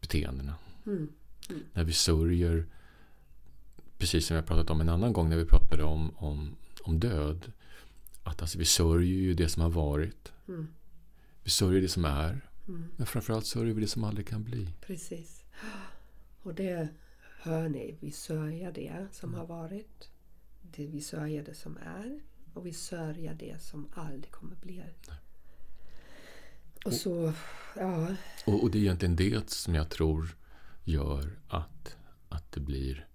[0.01, 0.55] beteendena.
[0.87, 1.09] Mm.
[1.51, 1.63] Mm.
[1.73, 2.67] När vi sörjer,
[3.99, 7.01] precis som vi har pratat om en annan gång när vi pratade om, om, om
[7.01, 7.53] död.
[8.23, 10.33] Att alltså vi sörjer ju det som har varit.
[10.49, 10.69] Mm.
[11.43, 12.48] Vi sörjer det som är.
[12.69, 12.85] Mm.
[12.97, 14.69] Men framförallt sörjer vi det som aldrig kan bli.
[14.81, 15.45] Precis.
[16.43, 16.89] Och det
[17.41, 19.41] hör ni, vi sörjer det som mm.
[19.41, 20.11] har varit.
[20.63, 22.21] Det, vi sörjer det som är.
[22.55, 24.77] Och vi sörjer det som aldrig kommer bli.
[25.09, 25.17] Nej.
[26.85, 27.33] Och så,
[27.77, 28.17] ja.
[28.47, 30.37] Och, och, det är egentligen det som jag tror
[30.85, 31.97] gör att,
[32.29, 33.09] att det blir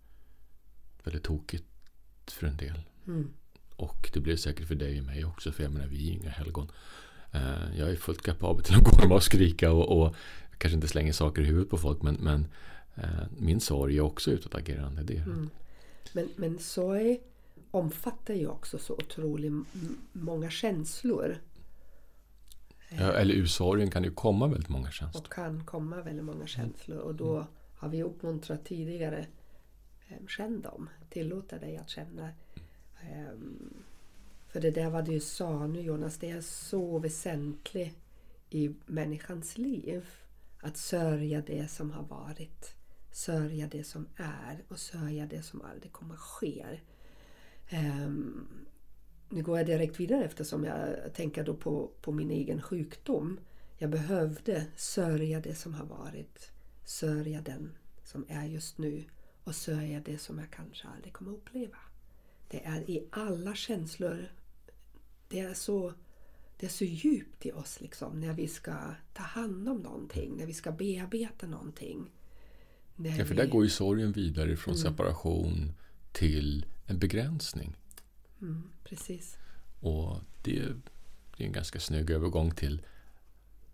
[1.03, 1.65] väldigt tokigt
[2.27, 2.81] för en del.
[3.07, 3.33] Mm.
[3.75, 6.29] Och det blir säkert för dig och mig också, för jag menar vi är inga
[6.29, 6.71] helgon.
[7.33, 10.15] Eh, jag är fullt kapabel till att gå hemma och skrika och, och
[10.57, 12.45] kanske inte slänger saker i huvudet på folk men, men
[12.95, 15.03] eh, min sorg är också utåtagerande.
[15.03, 15.17] Det.
[15.17, 15.49] Mm.
[16.13, 17.19] Men, men sorg
[17.71, 19.53] omfattar ju också så otroligt
[20.11, 21.37] många känslor.
[22.89, 25.23] Ja, eller ur sorgen kan det ju komma väldigt många känslor.
[25.23, 26.97] Och kan komma väldigt många känslor.
[26.97, 27.47] Och då mm.
[27.75, 29.25] har vi uppmuntrat tidigare.
[30.07, 30.89] Eh, känn dem.
[31.09, 32.29] Tillåta dig att känna.
[33.33, 33.83] Um,
[34.53, 37.97] för det där vad du sa nu Jonas, det är så väsentligt
[38.49, 40.09] i människans liv.
[40.61, 42.75] Att sörja det som har varit.
[43.11, 46.65] Sörja det som är och sörja det som aldrig kommer ske.
[47.71, 48.47] Um,
[49.29, 53.39] nu går jag direkt vidare eftersom jag tänker då på, på min egen sjukdom.
[53.77, 56.51] Jag behövde sörja det som har varit.
[56.85, 57.71] Sörja den
[58.03, 59.03] som är just nu
[59.43, 61.77] och sörja det som jag kanske aldrig kommer uppleva.
[62.47, 64.29] Det är i alla känslor
[65.27, 65.93] det är så,
[66.59, 68.75] det är så djupt i oss liksom, när vi ska
[69.13, 72.11] ta hand om någonting, när vi ska bearbeta någonting.
[72.95, 73.35] ja, för vi...
[73.35, 74.83] där går ju sorgen vidare från mm.
[74.83, 75.73] separation
[76.11, 77.75] till en begränsning.
[78.41, 79.37] Mm, precis.
[79.79, 80.75] Och det är
[81.37, 82.81] en ganska snygg övergång till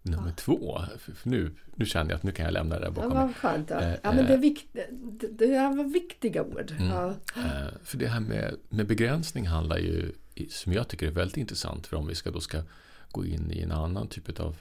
[0.01, 0.35] nummer ja.
[0.35, 0.81] två.
[0.97, 3.35] För nu, nu känner jag att nu kan jag lämna det där bakom ja, mig.
[3.35, 3.81] Skönt, ja.
[4.03, 4.67] ja, men det, är eh, vikt,
[5.01, 6.71] det, det var viktiga ord.
[6.71, 6.87] Mm.
[6.87, 7.09] Ja.
[7.35, 10.11] Eh, för det här med, med begränsning handlar ju
[10.49, 11.87] som jag tycker är väldigt intressant.
[11.87, 12.61] För om vi ska då ska
[13.11, 14.55] gå in i en annan typ av,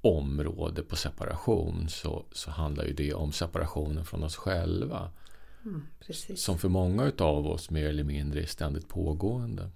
[0.00, 5.10] område på separation så, så handlar ju det om separationen från oss själva.
[5.64, 5.86] Mm.
[6.36, 9.70] Som för många av oss mer eller mindre är ständigt pågående.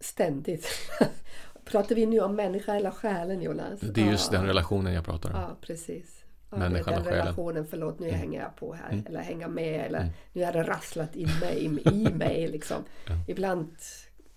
[0.00, 0.66] Ständigt.
[1.64, 3.80] pratar vi nu om människa eller själen Jonas?
[3.80, 4.38] Det är just ja.
[4.38, 5.40] den relationen jag pratar om.
[5.40, 6.18] Ja, precis.
[6.50, 8.20] Ja, Människan den relationen, förlåt nu Mm.
[8.20, 8.92] hänger jag på här.
[8.92, 9.06] Mm.
[9.06, 9.86] Eller hänga med.
[9.86, 10.12] Eller Mm.
[10.32, 12.76] nu har det rasslat in mig, i mig liksom.
[13.06, 13.12] Ja.
[13.28, 13.68] Ibland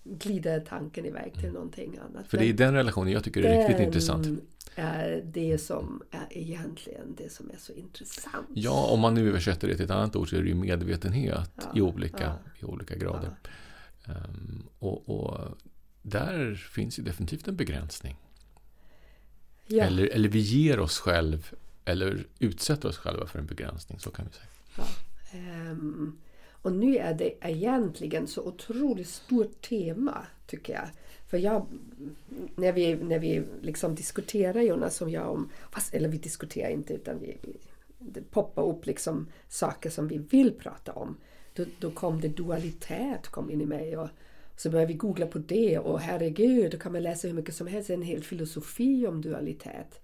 [0.04, 2.10] glider tanken iväg till någonting annat.
[2.14, 2.24] Mm.
[2.24, 4.26] För det är den relationen jag tycker är riktigt intressant.
[4.74, 8.46] är det som är egentligen det som är så intressant.
[8.54, 11.50] Ja, om man nu översätter det till ett annat ord så är det ju medvetenhet
[11.54, 12.50] Ja, i, olika, ja.
[12.60, 13.30] i olika grader.
[14.06, 15.40] Ehm, och, och
[16.08, 18.16] där finns ju definitivt en begränsning.
[19.66, 19.84] Ja.
[19.84, 24.26] Eller, eller vi ger oss själv eller utsätter oss själva för en begränsning, så kan
[24.26, 24.46] vi säga.
[24.76, 24.84] Ja.
[25.38, 30.88] Ehm, och nu är det egentligen så otroligt stort tema tycker jag.
[31.28, 31.66] För jag,
[32.56, 36.94] när vi, när vi liksom diskuterar Jonas och jag om, fast, eller vi diskuterar inte
[36.94, 37.56] utan vi, vi,
[37.98, 41.16] det poppar upp liksom saker som vi vill prata om.
[41.54, 44.08] Då, då kom det dualitet kom in i mig och
[44.56, 47.66] så började vi googla på det och herregud, då kan man läsa hur mycket som
[47.66, 50.00] helst, en hel filosofi om dualitet.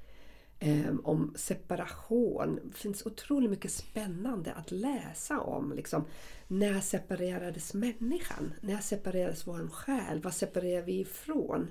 [0.64, 2.60] Ehm, om separation.
[2.64, 5.72] Det finns otroligt mycket spännande att läsa om.
[5.72, 6.04] Liksom,
[6.48, 8.52] när separerades människan?
[8.60, 10.20] När separerades vår själ?
[10.20, 11.68] Vad separerar vi ifrån?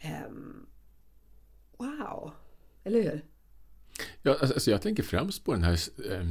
[0.00, 0.66] Ehm,
[1.76, 2.32] wow!
[2.84, 3.24] Eller hur?
[4.22, 5.78] Ja, alltså, alltså jag tänker främst på den här,
[6.12, 6.26] eh,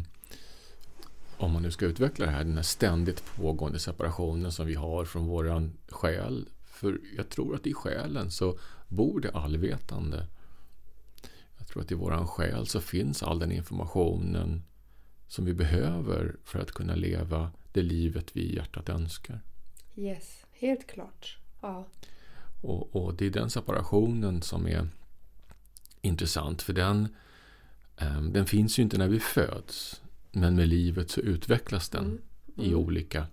[1.39, 5.05] om man nu ska utveckla det här, den här ständigt pågående separationen som vi har
[5.05, 6.49] från våran själ.
[6.65, 10.27] För jag tror att i själen så bor det allvetande.
[11.57, 14.63] Jag tror att i våran själ så finns all den informationen
[15.27, 19.41] som vi behöver för att kunna leva det livet vi i hjärtat önskar.
[19.95, 21.37] Yes, helt klart.
[21.61, 21.87] Ja.
[22.61, 24.87] Och, och det är den separationen som är
[26.01, 27.15] intressant för den,
[27.97, 30.01] eh, den finns ju inte när vi föds.
[30.31, 32.21] Men med livet så utvecklas den
[32.57, 32.71] Mm.
[32.71, 33.27] i, olika,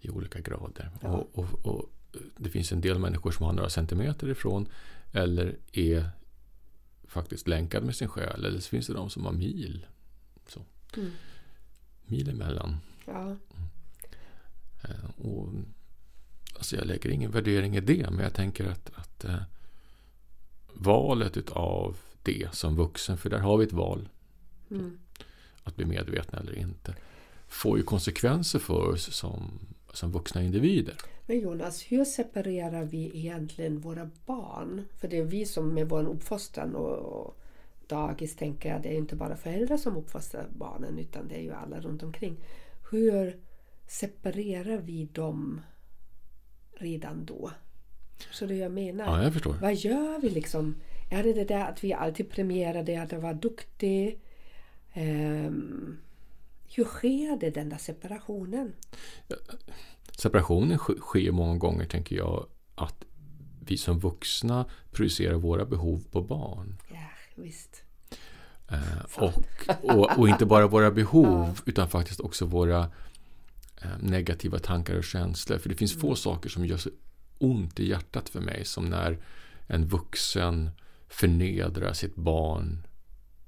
[0.00, 0.90] i olika grader.
[1.00, 1.08] Ja.
[1.08, 1.88] Och, och, och
[2.36, 4.66] det finns en del människor som har några centimeter ifrån
[5.12, 6.10] eller är
[7.04, 8.44] faktiskt länkad med sin själ.
[8.44, 9.86] Eller så finns det de som har mil.
[10.48, 10.64] Så.
[10.96, 11.10] Mm.
[12.06, 12.76] Mil emellan.
[13.06, 13.36] ja.
[14.82, 15.48] Eh, Och,
[16.56, 19.42] alltså jag lägger ingen värdering i det, men jag tänker att, att eh,
[20.74, 24.08] valet utav det som vuxen, för där har vi ett val,
[24.70, 24.98] Mm.
[25.64, 26.94] Att bli medvetna eller inte,
[27.48, 29.50] får ju konsekvenser för oss som,
[29.92, 30.96] som vuxna individer.
[31.26, 34.84] Men Jonas, hur separerar vi egentligen våra barn?
[35.00, 37.38] För det är vi som med vår uppfostran och, och
[37.86, 41.52] dagis tänker jag, det är inte bara föräldrar som uppfostrar barnen utan det är ju
[41.52, 42.36] alla runt omkring.
[42.90, 43.36] Hur
[43.86, 45.60] separerar vi dem
[46.74, 47.50] redan då?
[48.30, 49.04] Så det jag menar.
[49.04, 49.56] Ja, jag förstår.
[49.60, 50.74] Vad gör vi liksom?
[51.10, 54.20] Är det det där att vi alltid premierar det att vara duktig?
[54.94, 55.98] Ehm,
[56.74, 58.72] hur sker det den där separationen?
[60.18, 63.04] Separationen sk- sker många gånger, tänker jag, att
[63.66, 66.76] vi som vuxna projicerar våra behov på barn.
[66.90, 67.82] Ja, visst.
[68.68, 69.32] Eh, och,
[69.82, 72.80] och, och inte bara våra behov utan faktiskt också våra
[73.82, 75.58] eh, negativa tankar och känslor.
[75.58, 76.90] För det finns få saker som gör så
[77.38, 79.18] ont i hjärtat för mig som när
[79.66, 80.70] en vuxen
[81.08, 82.86] förnedrar sitt barn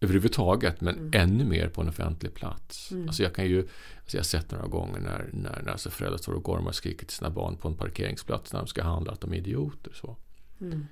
[0.04, 2.92] överhuvudtaget men ännu mer på en offentlig plats.
[3.06, 6.18] Alltså jag kan ju alltså jag har sett några gånger när, när, när alltså föräldrar
[6.18, 9.12] står och gormar och skriker till sina barn på en parkeringsplats när de ska handla
[9.12, 9.92] att de är idioter.
[9.94, 10.16] Så.
[10.60, 10.86] Mm.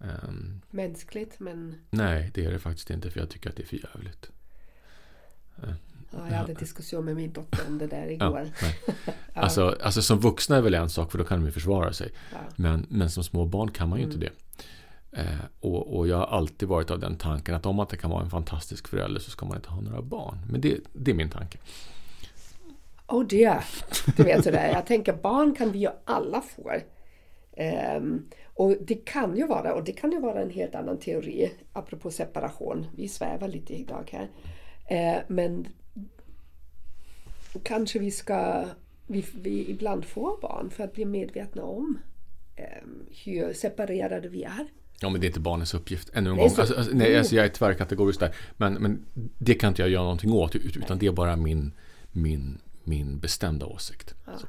[0.00, 3.66] Ehm, Mänskligt men nej, det är det faktiskt inte för jag tycker att det är
[3.66, 4.30] för jävligt.
[6.10, 8.48] ja, jag hade en diskussion med min dotter om det där igår.
[8.62, 8.78] nej.
[9.36, 12.12] Alltså, alltså som vuxna är väl en sak för då kan de ju försvara sig.
[12.32, 12.38] Ja.
[12.56, 14.14] Men, men som små barn kan man ju Mm.
[14.16, 14.32] inte det.
[15.16, 18.10] Eh, och, och jag har alltid varit av den tanken att om man inte kan
[18.10, 20.38] vara en fantastisk förälder så ska man inte ha några barn.
[20.50, 21.58] Men det, det är min tanke.
[23.08, 23.64] Oh dear.
[24.16, 24.72] Du vet sådär.
[24.72, 26.72] Jag tänker barn kan vi ju alla få.
[27.56, 31.52] Ehm, och det kan ju vara, och det kan ju vara en helt annan teori,
[31.72, 32.86] apropå separation.
[32.96, 34.28] Vi svävar lite idag här.
[34.86, 35.68] Eh, men
[37.62, 38.64] kanske vi ska
[39.06, 41.98] vi, vi ibland får barn för att bli medvetna om
[42.56, 44.66] ehm, hur separerade vi är.
[45.04, 46.10] Ja, men det är inte barnens uppgift.
[46.14, 46.50] Ännu en gång.
[46.50, 48.34] så- Alltså, alltså, nej, alltså, jag är tvärkategorisk där.
[48.56, 49.04] Men, men
[49.38, 50.54] det kan inte jag göra någonting åt.
[50.56, 51.72] ut- Utan det är bara min,
[52.12, 54.14] min, min bestämda åsikt.
[54.24, 54.46] Så.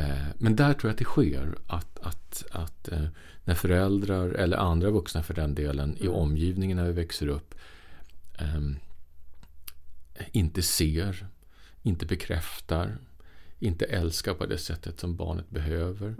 [0.00, 1.54] Eh, Men där tror jag att det sker.
[1.66, 3.04] Att, att, att eh,
[3.44, 7.54] när föräldrar eller andra vuxna för den delen i omgivningen när vi växer upp
[8.38, 8.76] ehm,
[10.32, 11.26] inte ser,
[11.82, 12.98] inte bekräftar,
[13.58, 16.14] inte älskar på det sättet som barnet behöver.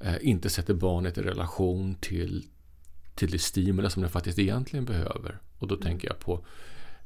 [0.00, 2.46] Eh, inte sätter barnet i relation till
[3.18, 5.38] till det stimula som den faktiskt egentligen behöver.
[5.58, 6.44] Och då tänker jag på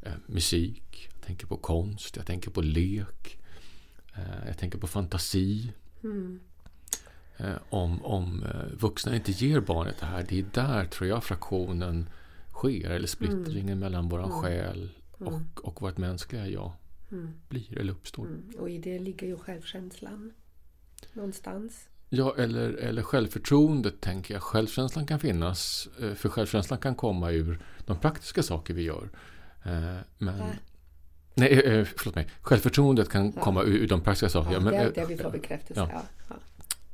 [0.03, 3.39] eh, musik, jag tänker på konst, jag tänker på lek,
[4.15, 5.73] eh, jag tänker på fantasi.
[6.03, 6.41] Mm.
[7.37, 11.25] Eh, om, om eh, vuxna inte ger barnet det här, det är där tror jag
[11.25, 12.09] fraktionen
[12.53, 13.79] sker, eller splittringen Mm.
[13.79, 14.43] mellan våran Mm.
[14.43, 14.91] själ
[15.21, 15.35] Mm.
[15.35, 16.73] och, och vårt mänskliga jag
[17.13, 17.31] Mm.
[17.49, 18.27] blir eller uppstår.
[18.27, 18.51] Mm.
[18.59, 20.33] Och i det ligger ju självkänslan.
[21.13, 21.89] Någonstans.
[22.15, 24.43] Ja, eller, eller självförtroendet tänker jag.
[24.43, 29.09] Självkänslan kan finnas, eh, för självkänslan kan komma ur de praktiska saker vi gör.
[29.65, 30.39] Eh, Men...
[30.39, 30.47] Va?
[31.35, 32.31] Nej, eh, förlåt mig.
[32.41, 33.43] Självförtroendet kan Ja.
[33.43, 34.55] komma ur, de praktiska sakerna.
[34.55, 35.81] Ja, men, det är det vi får bekräftelse.
[35.81, 36.03] ja.
[36.29, 36.37] Ja.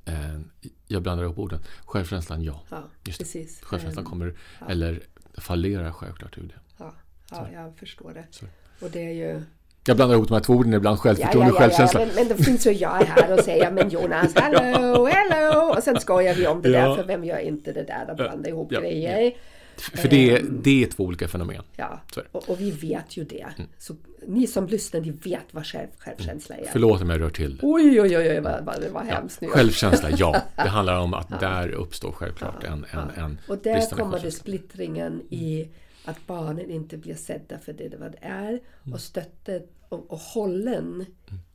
[0.05, 0.41] Ja.
[0.87, 1.61] Jag blandar ihop orden.
[1.85, 2.63] Självkänslan, ja.
[2.71, 3.25] Ja, Just det.
[3.25, 3.61] precis.
[3.63, 4.35] Självkänslan Ehm, kommer,
[4.69, 5.01] eller
[5.35, 6.61] fallerar självklart ur det.
[6.79, 6.95] Ja,
[7.31, 8.25] ja jag förstår det.
[8.31, 8.47] Så.
[8.81, 9.43] Och det är ju...
[9.89, 12.01] Jag blandar ihop de här två orden ibland, Ja, självförtroende ja, och ja, ja, självkänsla.
[12.01, 15.75] men, men då finns ju jag här och säger men Jonas, hello, hello!
[15.77, 16.89] Och sen skojar vi om det Ja.
[16.89, 19.33] där, för vem gör inte det där, att blanda ihop ja, grejer.
[19.77, 20.61] För det, Ehm.
[20.63, 21.63] det är två olika fenomen.
[21.77, 23.47] Ja, är och, och vi vet ju det.
[23.57, 23.69] Mm.
[23.79, 23.95] Så
[24.27, 26.69] ni som lyssnar, ni vet vad själv, självkänsla är.
[26.73, 27.67] Förlåt om jag rör till det.
[27.67, 29.49] Oj, oj, oj, oj vad, vad var hemskt nu.
[29.49, 30.37] Självkänsla, ja.
[30.57, 35.23] Det handlar om att där uppstår självklart en, en, en Och där kommer det splittringen
[35.31, 35.69] i
[36.09, 38.95] att barnen inte blir sedda för det vad det är Mm.
[38.95, 41.07] och stöttet och, och hållen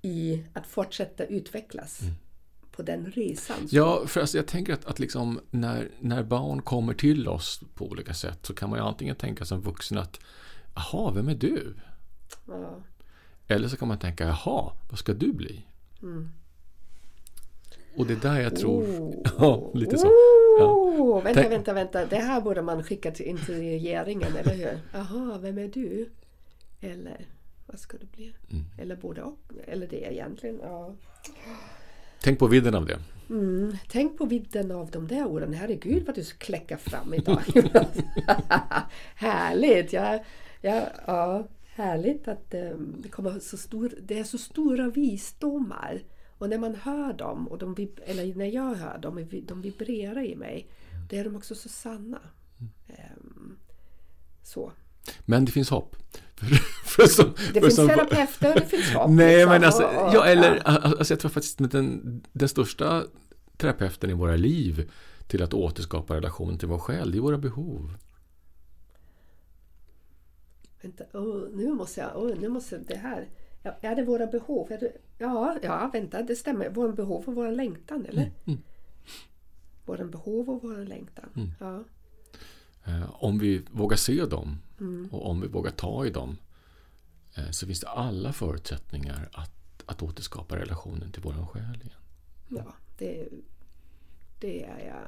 [0.02, 2.00] i att fortsätta utvecklas
[2.72, 3.56] på den resan.
[3.56, 3.70] Så- Mm.
[3.90, 7.88] Ja, för alltså jag tänker att, att liksom när, när barn kommer till oss på
[7.90, 10.20] olika sätt så kan man ju antingen tänka som vuxen att
[10.76, 11.76] Jaha, vem är du?
[12.48, 12.84] Ja.
[13.48, 15.66] Eller så kan man tänka Jaha, vad ska du bli?
[17.94, 18.02] Mm.
[18.02, 19.14] Och det är där jag tror Oh.
[19.40, 20.08] Ja, lite så.
[20.60, 22.06] Oh, vänta, vänta, vänta.
[22.06, 24.80] Det här borde man skicka till, in till regeringen, eller hur?
[24.94, 26.10] Jaha, vem är du?
[26.82, 27.26] Eller
[27.68, 28.36] vad ska du bli?
[28.52, 28.64] Mm.
[28.78, 29.40] Eller både och.
[29.68, 30.60] Eller det egentligen.
[30.62, 30.96] Ja.
[32.24, 33.00] Tänk på vidden av det.
[33.30, 33.78] Mm.
[33.88, 35.54] Tänk på vidden av de där orden.
[35.54, 37.42] Herregud vad du kläcka fram idag.
[39.16, 39.94] härligt!
[39.94, 40.24] Ja,
[40.62, 46.02] ja, ja, härligt att um, det, kommer så stor, det är så stora visdomar.
[46.44, 47.76] Och när man hör dem, och de,
[48.06, 50.68] eller när jag hör dem, de vibrerar i mig.
[51.10, 52.20] Då är de också så sanna.
[52.88, 53.58] Ehm,
[54.44, 54.72] så.
[55.26, 55.96] Men det finns hopp.
[56.86, 59.10] För, som, Det för finns som- terapeuter och det finns hopp.
[59.12, 59.50] Nej, liksom.
[59.52, 63.04] men alltså, Och- och- ja, eller alltså, jag tror faktiskt att den, den största
[63.58, 64.92] terapeuten i våra liv
[65.28, 67.94] till att återskapa relationen till vår själ, det är våra behov.
[70.82, 73.28] Vänta, oh, nu måste jag, oh, nu måste det här.
[73.64, 74.68] Ja, är det våra behov?
[74.70, 76.70] Det, ja, ja, vänta, det stämmer.
[76.70, 78.32] Våra behov och vår längtan, eller?
[78.46, 78.60] Mm.
[79.86, 81.30] Våra behov och vår längtan.
[81.36, 81.52] Mm.
[81.60, 81.84] Ja.
[82.86, 85.10] Eh, om vi vågar se dem Mm.
[85.12, 86.38] och om vi vågar ta i dem
[87.38, 92.00] eh, så finns det alla förutsättningar att, att återskapa relationen till vår själ igen.
[92.50, 93.28] ja, det är
[94.48, 95.04] jag.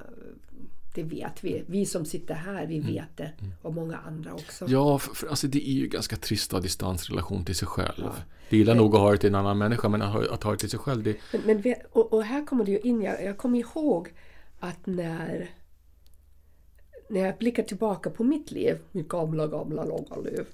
[0.96, 1.64] Det vet vi.
[1.68, 3.32] Vi som sitter här, vi vet det.
[3.62, 4.66] Och många andra också.
[4.66, 4.74] Mm.
[4.74, 7.94] Ja, för, för alltså, det är ju ganska trist att ha distansrelation till sig själv.
[7.98, 8.16] Ja.
[8.50, 10.52] Det är illa nog att ha det till en annan människa, men att att ha
[10.52, 13.24] det till sig själv, det, Men, men och, och här kommer det ju in, jag,
[13.24, 14.14] jag kommer ihåg
[14.60, 15.50] att när,
[17.10, 20.46] när jag blickar tillbaka på mitt liv, mitt gamla, gamla, långa liv,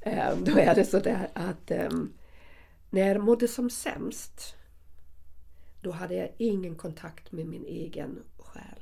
[0.00, 1.90] eh, då är det så där att eh,
[2.90, 4.54] när jag mådde som sämst,
[5.82, 8.18] då hade jag ingen kontakt med min egen
[8.52, 8.80] själ.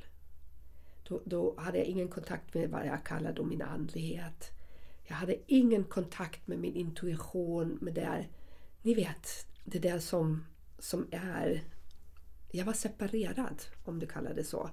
[1.09, 4.51] Då, då hade jag ingen kontakt med vad jag kallar då min andlighet.
[5.05, 8.29] Jag hade ingen kontakt med min intuition, med det där,
[8.83, 9.29] ni vet,
[9.65, 10.45] det där som,
[10.79, 11.65] som är
[12.51, 14.71] jag var separerad, om du kallar det så.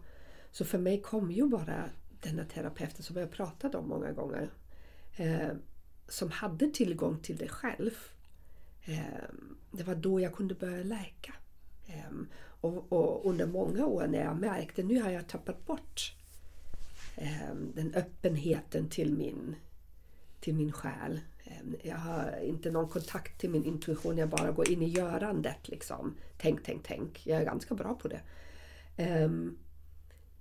[0.51, 1.89] Så för mig kom ju bara
[2.21, 4.51] denna terapeuten som jag pratat om många gånger.
[5.15, 5.49] Eh,
[6.07, 7.91] som hade tillgång till det själv.
[8.83, 9.29] Eh,
[9.71, 11.33] det var då jag kunde börja läka.
[11.87, 12.11] Eh,
[12.65, 16.15] och, och under många år när jag märkte nu har jag tappat bort
[17.15, 19.55] eh, den öppenheten till min,
[20.39, 21.19] till min själ.
[21.43, 25.67] Eh, Jag har inte någon kontakt till min intuition, jag bara går in i görandet.
[25.67, 26.15] Liksom.
[26.37, 27.27] Tänk, tänk, tänk.
[27.27, 28.21] Jag är ganska bra på det.
[28.97, 29.57] Ehm,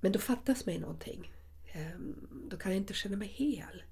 [0.01, 1.33] men då fattas mig någonting.
[1.72, 3.83] Ehm, då kan jag inte känna mig hel.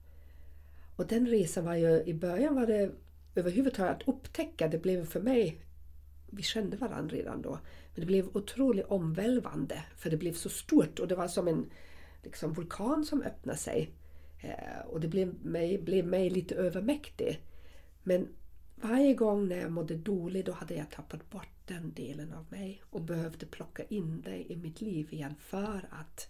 [0.97, 2.91] Och den resan var ju, i början var det
[3.35, 5.61] överhuvudtaget att upptäcka, det blev för mig,
[6.30, 7.59] vi kände varandra redan då,
[7.95, 11.70] men det blev otroligt omvälvande för det blev så stort och det var som en
[12.22, 13.90] liksom, vulkan som öppnade sig.
[14.40, 17.40] Eh, och det blev mig, blev mig lite övermäktig.
[18.03, 18.28] Men
[18.74, 22.82] varje gång när jag mådde dåligt då hade jag tappat bort den delen av mig
[22.90, 26.28] och behövde plocka in det i mitt liv igen för att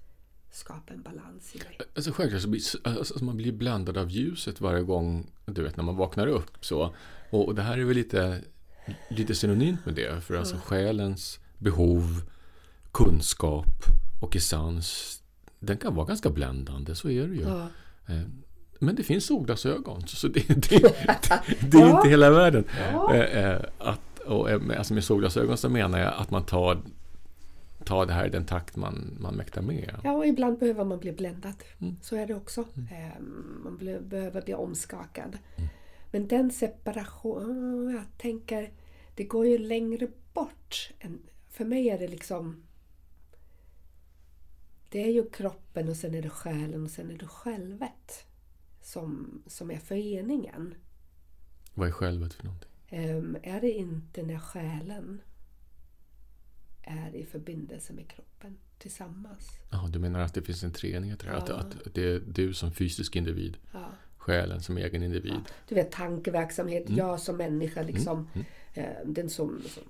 [0.52, 1.78] skapa en balans i mig.
[1.94, 5.84] Alltså självklart så blir alltså, man blir bländad av ljuset varje gång, du vet, när
[5.84, 6.64] man vaknar upp.
[6.64, 6.94] Så.
[7.30, 8.40] Och, och det här är väl lite,
[9.10, 10.24] lite synonymt med det.
[10.24, 12.22] För alltså själens behov,
[12.92, 13.84] kunskap
[14.20, 15.18] och essens,
[15.58, 17.42] den kan vara ganska bländande, så är det ju.
[17.42, 17.66] Ja.
[18.08, 18.20] Eh,
[18.78, 20.78] Men det finns solglasögon, så det, det, det,
[21.70, 21.96] det är Ja.
[21.96, 22.64] inte hela världen.
[22.92, 23.14] Ja.
[23.14, 26.78] Eh, eh, Att, och, med- alltså med solglasögon så menar jag att man tar,
[27.84, 29.94] tar det här i den takt man, man mäktar med.
[30.04, 31.54] Ja, och ibland behöver man bli bländad.
[31.80, 31.96] Mm.
[32.02, 32.64] Så är det också.
[32.90, 35.38] Ehm, Man bli- behöver bli omskakad.
[35.56, 35.68] Mm.
[36.10, 38.70] Men den separation, jag tänker,
[39.14, 40.90] det går ju längre bort.
[41.00, 41.18] Än,
[41.52, 42.62] för mig är det liksom...
[44.90, 48.26] Det är ju kroppen och sen är det själen och sen är det självet
[48.82, 50.74] som, som är föreningen.
[51.74, 52.70] Vad är självet för någonting?
[52.88, 55.20] Ehm, är det inte när själen
[56.82, 59.48] är i förbindelse med kroppen tillsammans?
[59.70, 61.24] Ja, du menar att det finns en treenighet?
[61.26, 61.54] Att, Ja.
[61.56, 63.86] att det är du som fysisk individ, Ja.
[64.16, 65.40] själen som egen individ.
[65.68, 66.98] Du vet tankeverksamhet, Mm.
[66.98, 68.28] jag som människa liksom.
[68.74, 69.82] Eh, den som, som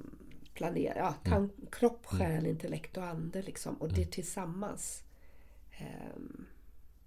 [0.55, 0.97] planerar.
[0.99, 1.39] Ja, Mm.
[1.49, 3.75] tan- kropp, själ, intellekt och ande liksom.
[3.77, 5.03] Och det tillsammans
[5.71, 6.17] eh,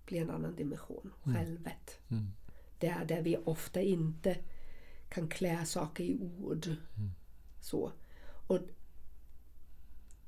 [0.05, 1.13] blir en annan dimension.
[1.23, 1.99] Självet.
[2.09, 2.31] Mm.
[2.79, 4.37] Det är där vi ofta inte
[5.09, 6.65] kan klä saker i ord.
[6.67, 7.11] Mm.
[7.61, 7.91] Så.
[8.47, 8.59] Och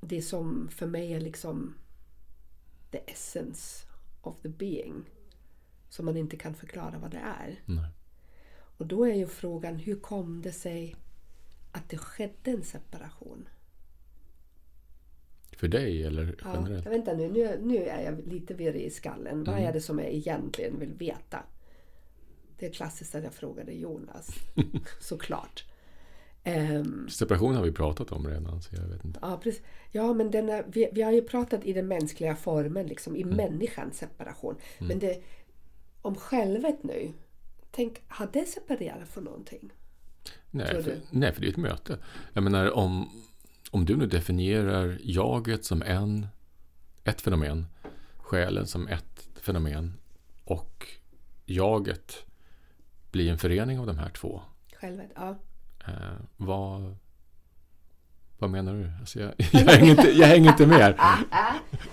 [0.02, 1.74] det som för mig är liksom
[2.92, 3.88] the essence
[4.22, 5.04] of the being.
[5.90, 7.62] Som man inte kan förklara vad det är.
[7.66, 7.90] Nej.
[8.78, 10.96] Och då är ju frågan, hur kom det sig
[11.78, 13.50] att det skedde en separation?
[15.58, 16.86] För dig eller Ja, generellt?
[16.86, 19.44] jag vänta nu, nu, nu är jag lite virrig i skallen.
[19.44, 21.44] Vad är det som jag egentligen vill veta?
[22.60, 24.30] Det är klassiskt att jag frågade Jonas.
[25.00, 25.66] Såklart.
[26.44, 29.20] Ehm, Separation har vi pratat om redan, så jag vet inte.
[29.22, 29.62] ja, precis.
[29.92, 33.24] ja, men den är, vi, vi har ju pratat i den mänskliga formen, liksom, i
[33.24, 34.56] människans separation.
[34.80, 35.24] Men det,
[36.02, 37.14] om självet nu,
[37.72, 39.72] tänk, har det separerat från någonting?
[40.52, 41.98] Nej för, nej, för det är ett möte.
[42.34, 43.10] Jag menar, om,
[43.72, 46.28] om du nu definierar jaget som en,
[47.04, 47.66] ett fenomen,
[48.18, 49.94] själen som ett fenomen
[50.44, 50.88] och
[51.46, 52.26] jaget
[53.12, 54.42] blir en förening av de här två.
[54.76, 55.36] Självet, ja.
[55.88, 55.94] Eh,
[56.38, 56.96] vad,
[58.38, 58.92] vad menar du?
[59.00, 60.96] Alltså jag, jag, hänger inte, jag hänger inte med.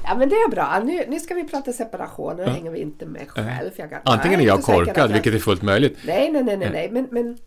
[0.04, 0.82] Ja men det är bra.
[0.84, 2.36] Nu, nu ska vi prata separation.
[2.36, 3.70] Nu hänger vi inte med själv.
[3.76, 5.98] Jag Antingen är Nej, jag säker att korkad, jag- vilket är fullt möjligt.
[6.06, 6.90] Nej, nej, nej, nej, nej.
[6.90, 7.38] Men, men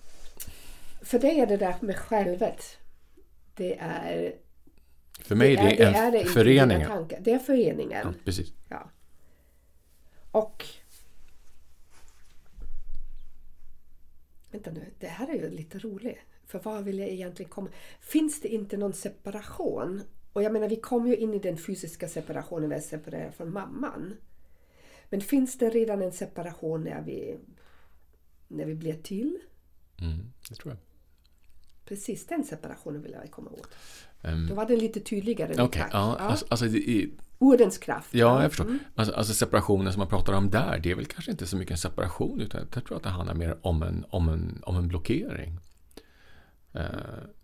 [1.07, 2.77] för dig är det där med självet.
[3.55, 4.35] Det är...
[5.19, 6.79] För mig är det, en är det inte förening.
[6.79, 7.19] dina tankar.
[7.21, 8.01] Det är föreningen.
[8.03, 8.53] Ja, precis.
[8.69, 8.89] Ja.
[10.31, 10.65] Och...
[14.51, 16.17] Vänta nu, det här är ju lite roligt.
[16.45, 17.69] För vad vill jag egentligen komma...
[17.99, 20.01] Finns det inte någon separation?
[20.33, 23.53] Och jag menar, vi kommer ju in i den fysiska separationen när vi separerar från
[23.53, 24.13] mamman.
[25.09, 27.37] Men finns det redan en separation när vi,
[28.47, 29.39] när vi blir till?
[30.01, 30.86] Mm, det tror jag.
[31.87, 33.69] Precis den separationen vill jag komma åt.
[34.21, 35.63] Ehm, Då var den lite tydligare.
[35.63, 35.93] Okej, tack.
[35.93, 37.09] ja, alltså, alltså är,
[37.39, 38.07] Ordens kraft.
[38.11, 38.77] Ja, jag förstår.
[38.95, 41.71] Alltså, alltså separationen som man pratar om där, det är väl kanske inte så mycket
[41.71, 44.87] en separation, utan jag tror att det handlar mer om en, om en, om en
[44.87, 45.59] blockering.
[46.73, 46.83] Eh,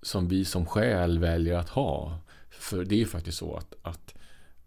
[0.02, 2.20] som vi som själ väljer att ha.
[2.50, 4.16] För det är ju faktiskt så att, att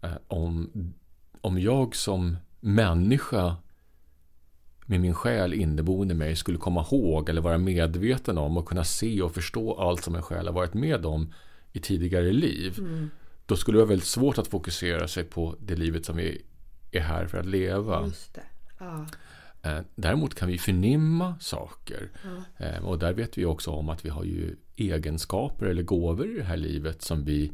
[0.01, 0.69] eh, om,
[1.41, 3.55] om jag som människa
[4.89, 8.83] med min själ inneboende i mig skulle komma ihåg eller vara medveten om och kunna
[8.83, 11.33] se och förstå allt som en själ har varit med om
[11.73, 12.77] i tidigare liv.
[13.45, 16.41] Då skulle det vara väldigt svårt att fokusera sig på det livet som vi
[16.91, 18.05] är här för att leva.
[18.05, 18.43] Just det.
[18.79, 19.05] Ja.
[19.61, 22.09] Eh, Däremot kan vi förnimma saker.
[22.57, 26.37] Eh, Och där vet vi också om att vi har ju egenskaper eller gåvor i
[26.37, 27.51] det här livet som vi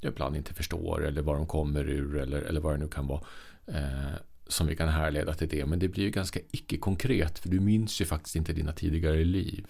[0.00, 3.20] ibland inte förstår eller var de kommer ur eller, eller vad det nu kan vara.
[4.46, 5.66] Som vi kan härleda till det.
[5.66, 9.66] Men det blir ju ganska icke-konkret för du minns ju faktiskt inte dina tidigare liv.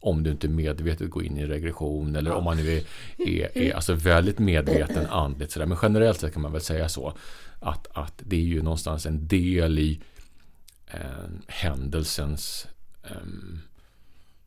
[0.00, 2.82] Om du inte medvetet går in i regression eller om man nu är,
[3.18, 5.52] är, är alltså väldigt medveten andligt.
[5.52, 5.66] Sådär.
[5.66, 7.16] Men generellt sett kan man väl säga så.
[7.60, 10.00] Att, att det är ju någonstans en del i
[10.86, 12.68] eh, händelsens
[13.02, 13.16] eh,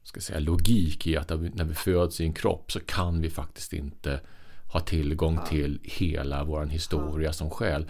[0.03, 3.21] ska säga, logik i att när vi, när vi föds i en kropp så kan
[3.21, 4.19] vi faktiskt inte
[4.73, 7.89] ha tillgång till hela vår historia som själ.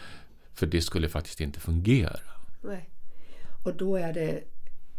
[0.53, 2.19] För det skulle faktiskt inte fungera.
[2.61, 2.89] Nej.
[3.63, 4.43] Och då är det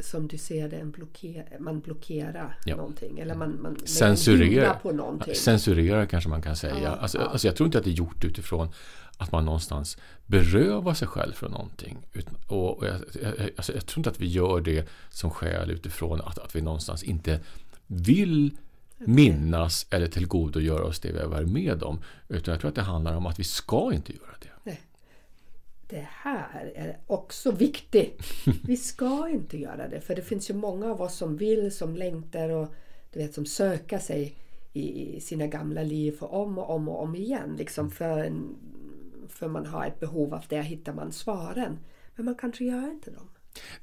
[0.00, 2.76] som du ser det, en blocker, man blockerar Ja.
[2.76, 3.18] någonting.
[3.18, 5.34] Eller man, man lägger en Censurera, hydda på någonting.
[5.34, 6.82] censurera kanske man kan säga.
[6.82, 7.24] Ja, alltså, ja.
[7.24, 8.68] alltså jag tror inte att det är gjort utifrån
[9.16, 11.98] att man någonstans berövar sig själv från någonting.
[12.48, 16.20] Och, och jag, jag, alltså, jag tror inte att vi gör det som skäl utifrån
[16.20, 17.40] att, att vi någonstans inte
[17.86, 18.57] vill
[18.98, 21.98] minnas eller tillgodogöra oss det vi har varit med om.
[22.28, 24.48] Utan jag tror att det handlar om att vi ska inte göra det.
[25.87, 28.22] Det här är också viktigt.
[28.64, 30.01] Vi ska inte göra det.
[30.01, 32.68] För det finns ju många av oss som vill, som längtar och
[33.12, 34.37] du vet, som söker sig
[34.72, 37.55] i sina gamla liv för om och om och om igen.
[37.59, 38.57] Liksom för en,
[39.28, 41.78] för man har ett behov av det hittar man svaren.
[42.16, 43.28] Men man kanske gör inte dem.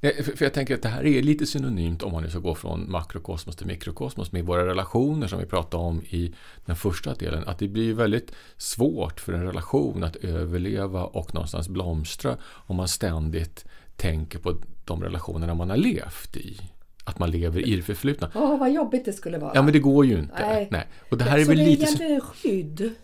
[0.00, 2.54] Nej, för, jag tänker att det här är lite synonymt om man nu ska gå
[2.54, 7.44] från makrokosmos till mikrokosmos med våra relationer som vi pratade om i den första delen.
[7.46, 12.88] Att det blir väldigt svårt för en relation att överleva och någonstans blomstra om man
[12.88, 13.64] ständigt
[13.96, 16.60] tänker på de relationerna man har levt i.
[17.04, 18.30] Att man lever i det förflutna.
[18.34, 19.52] Åh, vad jobbigt det skulle vara.
[19.54, 20.46] Ja, men det går ju inte.
[20.46, 20.68] Nej.
[20.70, 20.86] Nej.
[21.10, 21.82] Och det här är så väl det är lite...
[21.82, 22.94] egentligen skydd.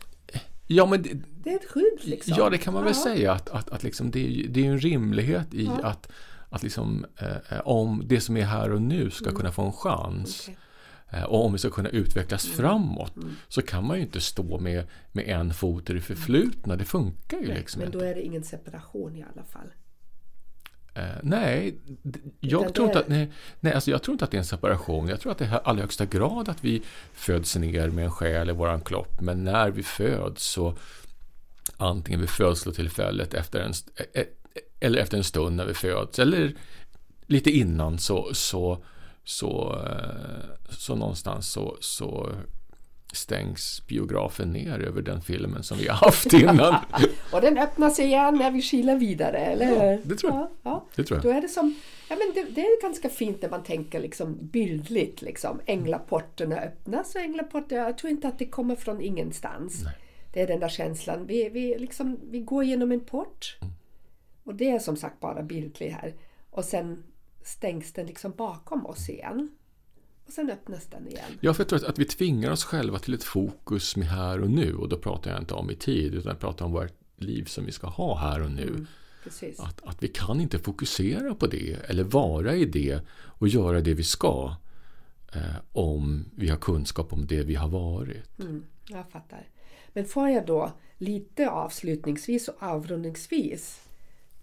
[0.66, 1.10] Ja, men det,
[1.44, 2.34] Det är ett skydd liksom.
[2.38, 3.02] Ja, det kan man väl Ja.
[3.02, 5.86] säga att, att, att liksom det, är, ju- det är en rimlighet i Ja.
[5.88, 6.08] att,
[6.51, 10.49] att liksom, eh, om det som är här och nu ska kunna få en chans
[10.49, 10.59] Mm.
[11.09, 11.20] Okej.
[11.20, 13.12] eh, och om vi ska kunna utvecklas framåt
[13.49, 16.76] så kan man ju inte stå med, med en fot i det förflutna.
[16.76, 19.68] Det funkar ju liksom Men då är det ingen separation i alla fall.
[20.94, 21.78] Eh, nej,
[22.40, 24.38] jag Utan tror, det- inte att, nej, nej alltså jag tror inte att det är
[24.38, 25.09] en separation.
[25.09, 26.82] Jag tror att det är i allra högsta grad att vi
[27.12, 29.20] föds ner med en själ i våran kropp.
[29.20, 30.74] Men när vi föds så
[31.76, 34.26] antingen vid födslotillfället efter en, eh, eh,
[34.80, 36.54] eller efter en stund när vi föds eller
[37.26, 38.84] lite innan så, så,
[39.24, 42.28] så, eh, så någonstans så, så
[43.12, 46.74] stängs biografen ner över den filmen som vi har haft innan.
[47.32, 50.00] Och den öppnas igen när vi kilar vidare, eller Ja, hur?
[50.04, 50.40] det tror jag.
[50.40, 50.86] Ja, ja.
[50.94, 51.24] Det tror jag.
[51.24, 51.74] Då är det som,
[52.09, 55.61] ja men det, det är ganska fint när man tänker liksom bildligt liksom.
[55.66, 59.84] Änglaporterna öppnas och änglaporterna, jag tror inte att det kommer från ingenstans.
[60.32, 63.59] Det är den där känslan, vi, vi, liksom, vi går genom en port.
[63.61, 63.74] Mm.
[64.49, 66.14] Och det är som sagt bara bildligt här.
[66.51, 67.03] Och sen
[67.42, 69.49] stängs den liksom bakom oss igen.
[70.26, 71.30] Och sen öppnas den igen.
[71.40, 74.51] Ja, för jag tror att, vi tvingar oss själva till ett fokus med här och
[74.51, 74.74] nu.
[74.74, 77.64] Och då pratar jag inte om i tid, utan jag pratar om vårt liv som
[77.64, 78.86] vi ska ha här och nu.
[79.24, 79.61] Precis.
[79.61, 83.94] Att, att vi kan inte fokusera på det, eller vara i det och göra det
[83.94, 84.57] vi ska.
[85.34, 88.40] Eh, om vi har kunskap om det vi har varit.
[88.40, 89.49] Mm, jag fattar.
[89.92, 93.88] Men får jag då lite avslutningsvis och avrundningsvis.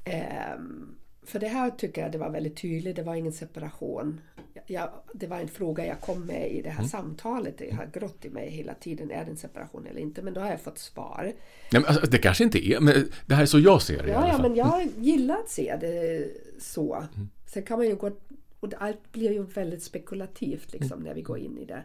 [0.06, 2.96] Ehm, för det här tycker jag det var väldigt tydligt.
[2.96, 4.22] Det var ingen separation.
[4.68, 7.58] Jag, det var en fråga jag kom med i det här samtalet.
[7.58, 9.12] Det har grått i mig hela tiden.
[9.12, 10.22] Är det en separation eller inte?
[10.22, 11.34] Men då har jag fått svar.
[11.72, 14.28] Nej, alltså, det kanske inte är, men det här är så jag ser det Ja,
[14.28, 16.28] ja, men jag gillar att se det
[16.60, 17.06] så.
[17.46, 18.12] Sen kan man ju gå...
[18.60, 21.84] Och allt blir ju väldigt spekulativt liksom när vi går in i det.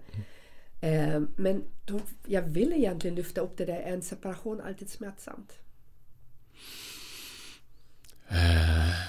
[0.81, 5.53] Eh, men då, jag vill egentligen lyfta upp det där, är en separation alltid smärtsamt?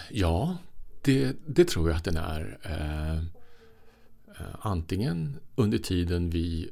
[0.10, 0.58] Ja,
[1.02, 2.58] det, det tror jag att den är.
[2.64, 3.18] Eh,
[4.40, 6.70] eh, antingen under tiden vi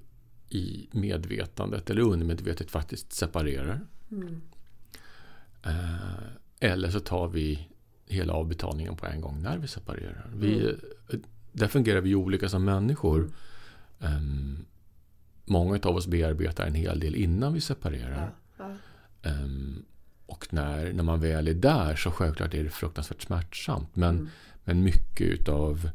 [0.49, 3.81] i medvetandet eller undermedvetet faktiskt separerar.
[5.63, 6.29] Eh,
[6.59, 7.67] eller så tar vi
[8.05, 10.31] hela avbetalningen på en gång när vi separerar.
[10.35, 11.19] Vi, eh,
[11.51, 13.31] Där fungerar vi olika som människor.
[13.99, 14.65] Ehm,
[15.45, 18.31] många av oss bearbetar en hel del innan vi separerar.
[18.57, 18.75] Ja.
[19.23, 19.85] Ehm,
[20.29, 23.95] och när, när man väl är där så självklart är det fruktansvärt smärtsamt.
[23.95, 24.29] Men,
[24.63, 25.89] men mycket utav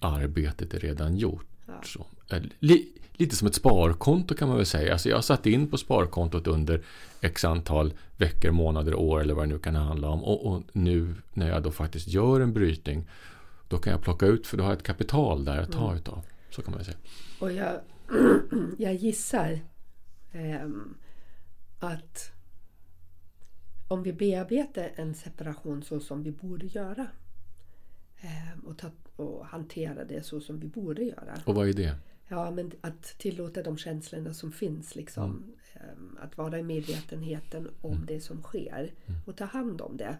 [0.00, 1.46] arbetet är redan gjort.
[1.66, 1.80] Ja.
[1.84, 4.92] Så, eh, li, lite som ett sparkonto kan man väl säga.
[4.92, 6.82] Alltså jag satt in på sparkontot under
[7.20, 10.24] x antal veckor, månader, år eller vad det nu kan handla om.
[10.24, 13.08] Och, och nu när jag då faktiskt gör en brytning
[13.68, 16.22] då kan jag plocka ut för då har jag ett kapital där att ta utav.
[16.50, 16.98] Så kan man väl säga.
[17.38, 17.80] Och jag,
[18.78, 19.60] jag gissar
[20.32, 20.94] ehm,
[21.78, 22.33] att
[23.88, 27.06] om vi bearbetar en separation så som vi borde göra
[28.20, 31.40] ehm, och, ta, och hantera det så som vi borde göra.
[31.46, 31.96] Och vad är det?
[32.28, 34.94] Ja, men att tillåta de känslorna som finns.
[34.94, 38.92] Liksom, ehm, att vara i medvetenheten om det som sker
[39.26, 40.18] och ta hand om det.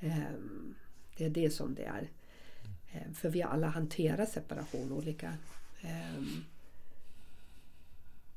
[0.00, 0.74] Ehm,
[1.16, 2.10] det är det som det är.
[3.14, 5.34] För vi alla hanterar separation olika.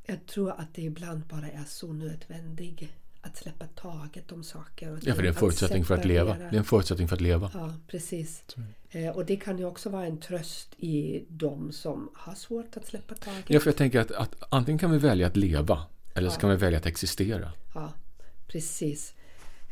[0.06, 2.90] Jag tror att det ibland bara är så nödvändigt
[3.28, 4.92] att släppa taget om saker.
[4.92, 6.38] Och Ja, för det är en förutsättning för att leva.
[6.38, 7.52] Det är en förutsättning för att leva.
[7.54, 8.44] Ja, precis.
[8.90, 12.86] Eh, och det kan ju också vara en tröst i de som har svårt att
[12.86, 13.46] släppa taget.
[13.48, 16.50] Ja, för jag tänker att, att antingen kan vi välja att leva eller så kan
[16.50, 17.52] vi välja att existera.
[17.74, 17.94] Ja,
[18.48, 19.14] precis.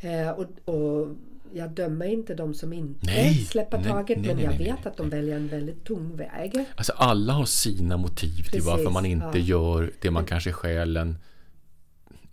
[0.00, 1.08] Eh, och, och
[1.52, 4.58] jag dömer inte de som inte Nej, släpper nej, taget nej, men nej, jag nej,
[4.58, 6.64] vet nej, att de väljer en väldigt tung väg.
[6.76, 9.38] Alltså alla har sina motiv till Precis, varför man inte ja.
[9.38, 11.18] gör det man kanske i själen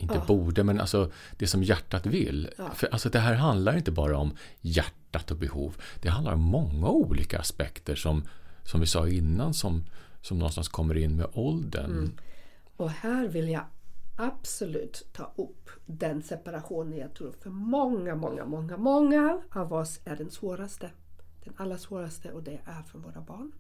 [0.03, 0.25] inte Ja.
[0.27, 2.49] borde, men alltså det som hjärtat vill.
[2.75, 5.75] För alltså det här handlar inte bara om hjärtat och behov.
[6.01, 8.23] Det handlar om många olika aspekter som,
[8.63, 9.83] som vi sa innan som,
[10.21, 11.91] som någonstans kommer in med åldern.
[11.91, 12.11] Mm.
[12.77, 13.63] Och här vill jag
[14.15, 20.15] absolut ta upp den separationen jag tror för många, många, många, många av oss är
[20.15, 20.91] den svåraste.
[21.43, 23.51] Den allra svåraste och det är för våra barn.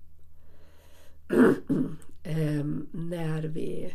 [2.23, 3.93] Ehm, när vi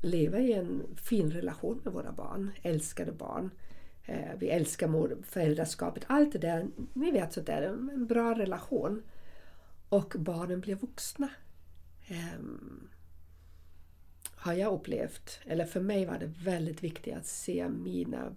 [0.00, 3.50] leva i en fin relation med våra barn, älskade barn.
[4.04, 6.66] Eh, vi älskar mor, föräldraskapet, allt det där.
[6.92, 9.02] Ni vet sådär, en bra relation.
[9.88, 11.28] Och barnen blir vuxna.
[12.38, 12.88] Um,
[14.34, 18.34] har jag upplevt, eller för mig var det väldigt viktigt att se mina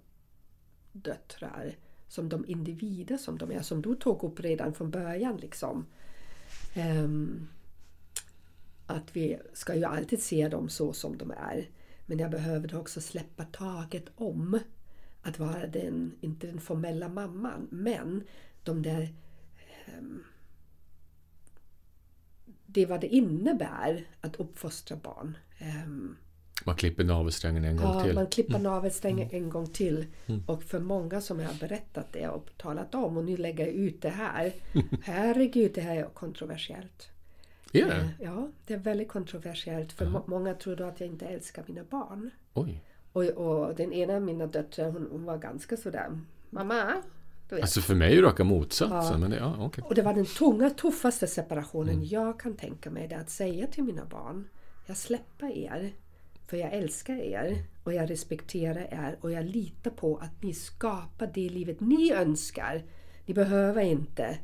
[0.91, 1.76] döttrar
[2.07, 5.38] som de individer som de är, som du tog upp redan från början.
[5.38, 5.86] Liksom.
[6.76, 7.47] Um,
[8.92, 11.70] att vi ska ju alltid se dem så som de är.
[12.06, 14.60] Men jag behövde också släppa taget om
[15.22, 18.24] att vara den, inte den formella mamman, men
[18.64, 19.14] de där
[19.98, 20.24] um,
[22.66, 25.38] det vad det innebär att uppfostra barn.
[25.86, 26.18] Um,
[26.66, 28.16] man klipper navelsträngen en gång ja, till.
[28.16, 28.64] man klipper mm.
[28.64, 29.44] navelsträngen mm.
[29.44, 30.06] en gång till.
[30.26, 30.44] Mm.
[30.48, 33.74] Och för många som jag har berättat det och talat om och nu lägger jag
[33.76, 34.54] ut det här.
[35.04, 37.11] Herregud, det här är kontroversiellt.
[37.72, 37.95] Är det?
[37.95, 39.91] Eh, ja, det är väldigt kontroversiellt.
[39.91, 42.30] För uh många tror då att jag inte älskar mina barn.
[42.53, 42.84] Oj.
[43.13, 46.19] Och, och den ena av mina döttrar hon, hon var ganska sådär
[46.49, 47.01] Mamma,
[47.61, 49.11] Alltså för mig är det raka motsatsen.
[49.13, 49.17] Ja.
[49.17, 49.84] Men det, ja, okay.
[49.88, 52.05] Och det var den tunga, tuffaste separationen mm.
[52.05, 53.07] jag kan tänka mig.
[53.07, 54.47] Det att säga till mina barn,
[54.86, 55.91] jag släpper er.
[56.47, 61.32] För jag älskar er och jag respekterar er och jag litar på att ni skapar
[61.34, 62.84] det livet ni önskar.
[63.26, 64.38] Ni behöver inte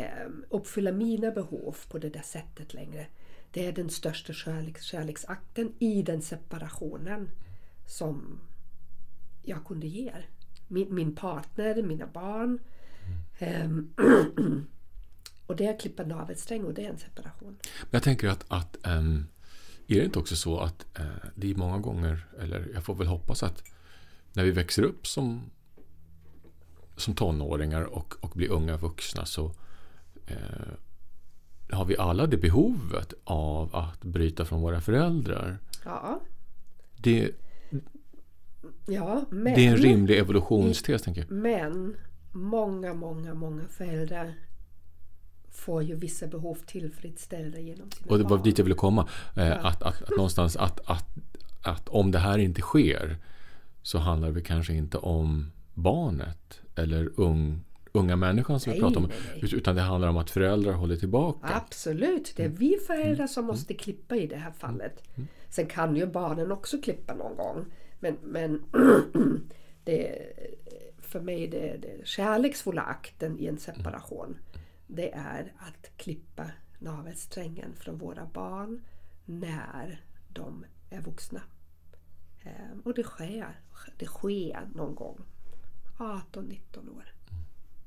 [0.00, 3.06] Ehm, uppfylla mina behov på det där sättet längre.
[3.50, 7.30] Det är den största kärleks, kärleksakten i den separationen
[7.86, 8.40] som
[9.42, 10.28] jag kunde ge er
[10.70, 12.58] min, min partner, mina barn.
[13.38, 13.90] Mm.
[13.98, 14.66] Um,
[15.46, 17.56] och det är att klippa navelsträng och det är en separation.
[17.80, 19.26] Men jag tänker att, att um,
[19.86, 23.06] är det inte också så att uh, det är många gånger, eller jag får väl
[23.06, 23.64] hoppas att
[24.32, 25.50] när vi växer upp som,
[26.96, 29.54] som tonåringar och, och blir unga vuxna så
[30.30, 35.58] uh, har vi alla det behovet av att bryta från våra föräldrar.
[35.84, 36.20] Ja.
[36.96, 37.32] Det,
[38.86, 41.30] Ja, men, det är en rimlig evolutionstes, tänker jag.
[41.30, 41.96] Men
[42.32, 44.34] många, många, många föräldrar
[45.50, 48.42] får ju vissa behov tillfredsställda genom sina Och det var barn.
[48.42, 49.08] dit jag ville komma.
[49.36, 49.54] Eh, ja.
[49.54, 51.08] att, att, att, någonstans att, att,
[51.62, 53.16] att om det här inte sker
[53.82, 57.60] så handlar det kanske inte om barnet eller ung,
[57.92, 59.10] unga människan som nej, vi pratar om.
[59.40, 59.54] Nej.
[59.54, 61.62] Utan det handlar om att föräldrar håller tillbaka.
[61.66, 62.32] Absolut.
[62.36, 63.52] Det är vi föräldrar som mm.
[63.54, 65.02] måste klippa i det här fallet.
[65.16, 65.28] Mm.
[65.48, 67.64] Sen kan ju barnen också klippa någon gång.
[68.00, 68.62] Men, men
[69.84, 70.18] det,
[70.98, 74.36] för mig det, det kärleksfulla akten i en separation
[74.94, 78.80] det är att klippa navelsträngen från våra barn
[79.24, 81.42] när de är vuxna.
[82.42, 83.60] Ehm, och det sker,
[83.98, 85.20] det sker någon gång
[85.98, 87.12] 18-19 år.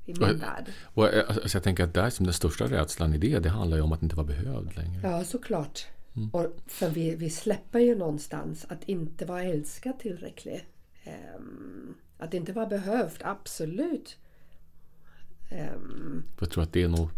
[0.06, 0.72] I min och, värld.
[0.82, 3.82] Och, alltså jag tänker att där som den största rädslan i det, det handlar ju
[3.82, 5.00] om att inte vara behövd längre.
[5.02, 5.86] Ja, såklart.
[6.16, 6.30] Mm.
[6.30, 10.64] Och för vi, vi släpper ju någonstans att inte vara älskad tillräckligt.
[11.36, 14.16] Um, att inte vara behövd, absolut.
[15.50, 17.10] Um, jag tror att det är nog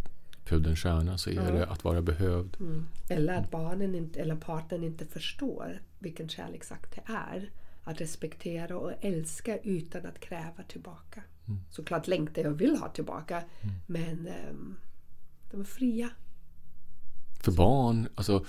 [0.44, 1.42] pudelns kärna, så är ja.
[1.42, 2.56] det att vara behövd.
[2.60, 2.86] Mm.
[3.08, 7.50] Eller att barnen inte, eller partnern inte förstår vilken kärleksakt det är.
[7.84, 11.22] Att respektera och älska utan att kräva tillbaka.
[11.48, 11.60] Mm.
[11.70, 13.36] Såklart längtar jag och vill ha tillbaka.
[13.36, 13.74] Mm.
[13.86, 14.76] Men um,
[15.50, 16.10] de är fria.
[17.40, 18.44] För barn, alltså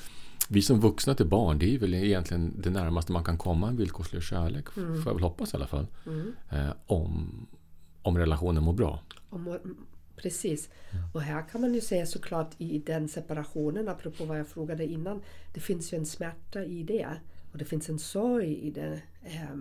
[0.49, 3.77] vi som vuxna till barn, det är väl egentligen det närmaste man kan komma en
[3.77, 4.65] villkorslös kärlek.
[4.77, 5.01] Mm.
[5.03, 5.87] Får jag väl hoppas i alla fall.
[6.05, 6.35] Mm.
[6.49, 7.47] Eh, om,
[8.01, 8.99] om relationen mår bra.
[9.29, 9.59] Om,
[10.15, 10.69] precis.
[10.91, 11.03] Mm.
[11.13, 15.21] Och här kan man ju säga såklart i den separationen, apropå vad jag frågade innan.
[15.53, 17.07] Det finns ju en smärta i det.
[17.51, 19.01] Och det finns en sorg i det.
[19.23, 19.55] Eh,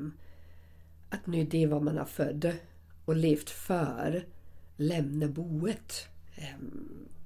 [1.10, 2.52] att nu det vad man har född
[3.06, 4.24] och levt för
[4.76, 6.08] lämna boet.
[6.36, 6.56] Eh,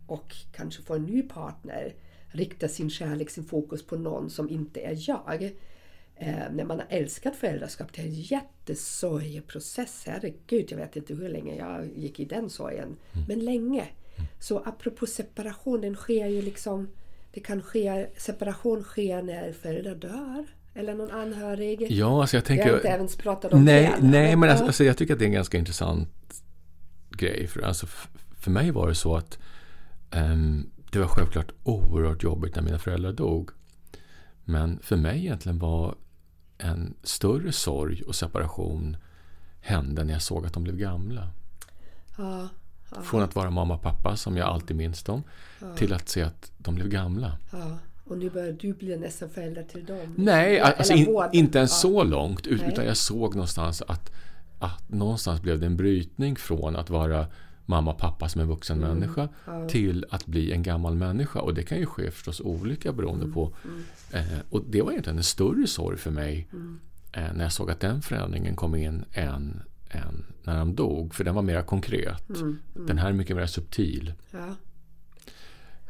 [0.07, 1.95] och kanske få en ny partner
[2.33, 5.43] rikta sin kärlek, sin fokus på någon som inte är jag.
[6.17, 10.03] Eh, när man har älskat föräldraskap, det är en jättesorglig process.
[10.07, 12.97] Herregud, jag vet inte hur länge jag gick i den sorgen.
[13.13, 13.27] Mm.
[13.29, 13.89] Men länge.
[14.41, 16.89] Så apropå separation, den sker ju liksom...
[17.33, 20.47] Det kan ske, separation sker när föräldrar dör.
[20.81, 21.87] Eller någon anhörig.
[21.91, 22.67] Ja, alltså jag tänker...
[22.67, 24.09] Jag har inte ens pratat om nej, det.
[24.09, 26.43] Nej, men alltså, alltså, jag tycker att det är en ganska intressant
[27.11, 27.47] grej.
[27.47, 27.87] För, alltså,
[28.37, 29.39] för mig var det så att
[30.11, 33.51] um, det var självklart oerhört jobbigt när mina föräldrar dog.
[34.45, 35.95] Men för mig egentligen var
[36.59, 38.97] en större sorg och separation
[39.61, 41.29] hände när jag såg att de blev gamla.
[42.19, 42.49] Ja,
[42.91, 43.03] ja.
[43.03, 45.23] Från att vara mamma och pappa, som jag alltid minns dem,
[45.61, 45.75] ja.
[45.77, 47.39] till att se att de blev gamla.
[48.11, 50.15] Och nu börjar du bli nästan förälder till dem?
[50.17, 52.47] Nej, alltså in, inte ens så långt.
[52.47, 52.87] Utan Nej.
[52.87, 54.11] jag såg någonstans att,
[54.59, 57.27] att någonstans blev det en brytning från att vara
[57.67, 58.99] mamma och pappa som en vuxen Mm.
[58.99, 59.69] människa Ja.
[59.69, 61.41] till att bli en gammal människa.
[61.41, 63.35] Och det kan ju ske förstås olika beroende Mm.
[63.35, 63.53] på.
[64.13, 66.79] Eh, och det var egentligen en större sorg för mig Mm.
[67.13, 71.15] eh, när jag såg att den förändringen kom in än, än när de dog.
[71.15, 72.29] För den var mer konkret.
[72.31, 72.59] Mm.
[72.87, 74.13] Den här är mycket mer subtil.
[74.31, 74.55] Ja.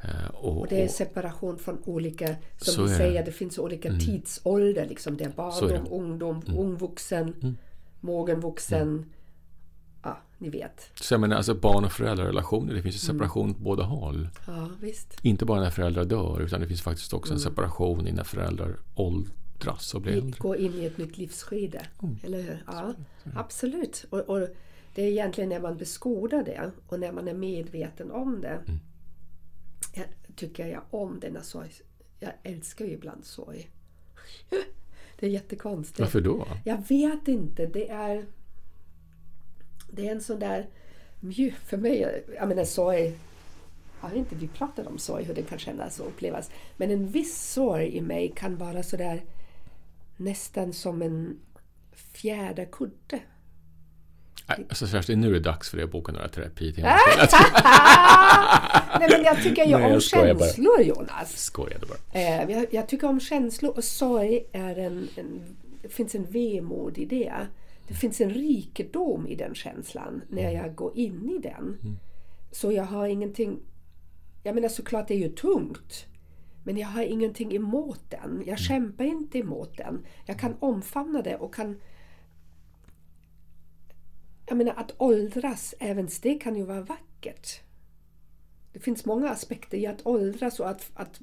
[0.03, 2.97] Eh, och, Och det är separation från olika, som vi är det.
[3.05, 4.87] säger, det finns olika tidsålder.
[4.87, 5.17] Liksom.
[5.17, 5.79] Det är Så är det.
[5.79, 7.57] barndom, ungdom, ungvuxen, Mm.
[8.01, 9.05] mogenvuxen.
[10.03, 10.91] Ja, ni vet.
[10.95, 13.19] Så jag menar, alltså barn och föräldrarelationer, det finns ju Mm.
[13.19, 14.29] separation på båda håll.
[14.47, 15.19] Ja, visst.
[15.23, 17.37] Inte bara när föräldrar dör, utan det finns faktiskt också Mm.
[17.37, 20.39] en separation i när föräldrar åldras och blir äldre.
[20.39, 21.81] går in i ett nytt livsskede.
[22.03, 22.17] Mm.
[22.23, 22.63] Eller hur?
[22.67, 22.95] Ja,
[23.37, 24.05] absolut.
[24.11, 24.49] Och, och
[24.95, 28.59] det är egentligen när man beskådar det och när man är medveten om det.
[30.41, 31.71] Tycker jag om denna sorg.
[32.19, 33.71] Jag älskar ju ibland sorg.
[35.19, 36.01] Det är jättekonstigt.
[36.01, 36.47] Varför då?
[36.65, 37.67] Jag vet inte.
[37.67, 38.27] Det är...
[39.91, 40.69] Det är en sån där
[41.21, 41.55] mjuk...
[41.55, 43.19] För mig, jag menar sorg...
[44.03, 46.51] Jag vet inte, vi pratade om sorg, hur det kan kännas och upplevas.
[46.77, 49.23] Men en viss sorg i mig kan vara sådär
[50.17, 51.41] nästan som en
[51.93, 53.21] fjäderkudde.
[54.59, 56.91] Nej, alltså Kerstin, nu är det dags för dig att boka några terapitimmar.
[59.01, 60.45] Nej men jag tycker ju Nej, om jag skojar bara.
[60.47, 61.39] känslor Jonas.
[61.39, 62.21] Skojade bara.
[62.21, 65.41] Eh, jag, jag tycker om känslor och sorg är en, en...
[65.83, 67.33] Det finns en vemod i det.
[67.89, 71.79] Det finns en rikedom i den känslan när jag går in i den.
[72.53, 73.59] Så jag har ingenting...
[74.43, 76.07] Jag menar såklart det är ju tungt.
[76.65, 78.43] Men jag har ingenting emot den.
[78.47, 80.07] Jag kämpar inte emot den.
[80.27, 81.81] Jag kan omfamna det och kan...
[84.51, 87.61] Jag menar att åldras, även det kan ju vara vackert.
[88.73, 91.21] Det finns många aspekter i att åldras och att, att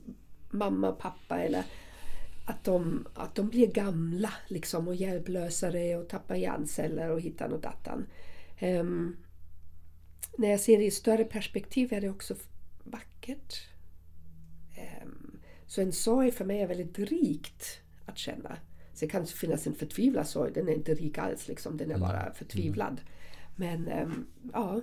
[0.49, 1.63] mamma och pappa eller
[2.45, 7.61] att de, att de blir gamla liksom och hjälplösare och tappar hjärnceller och hittar och
[7.61, 8.05] dattan.
[8.59, 9.17] Ehm,
[10.37, 12.35] när jag ser det i större perspektiv är det också
[12.83, 13.67] vackert.
[14.77, 18.57] Ehm, så en sorg för mig är väldigt rikt att känna.
[18.93, 21.97] Så det kan finnas en förtvivlad sorg, den är inte rik alls liksom, den är
[21.97, 23.01] bara förtvivlad.
[23.59, 24.81] Men ehm, ja,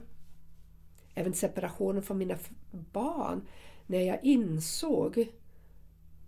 [1.14, 2.37] även separationen från mina
[2.93, 3.43] barn.
[3.87, 5.27] När jag insåg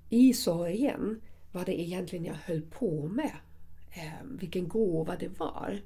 [0.09, 1.21] i sorgen
[1.53, 3.33] vad det egentligen jag höll på med.
[3.93, 5.81] Eh, vilken gåva det var.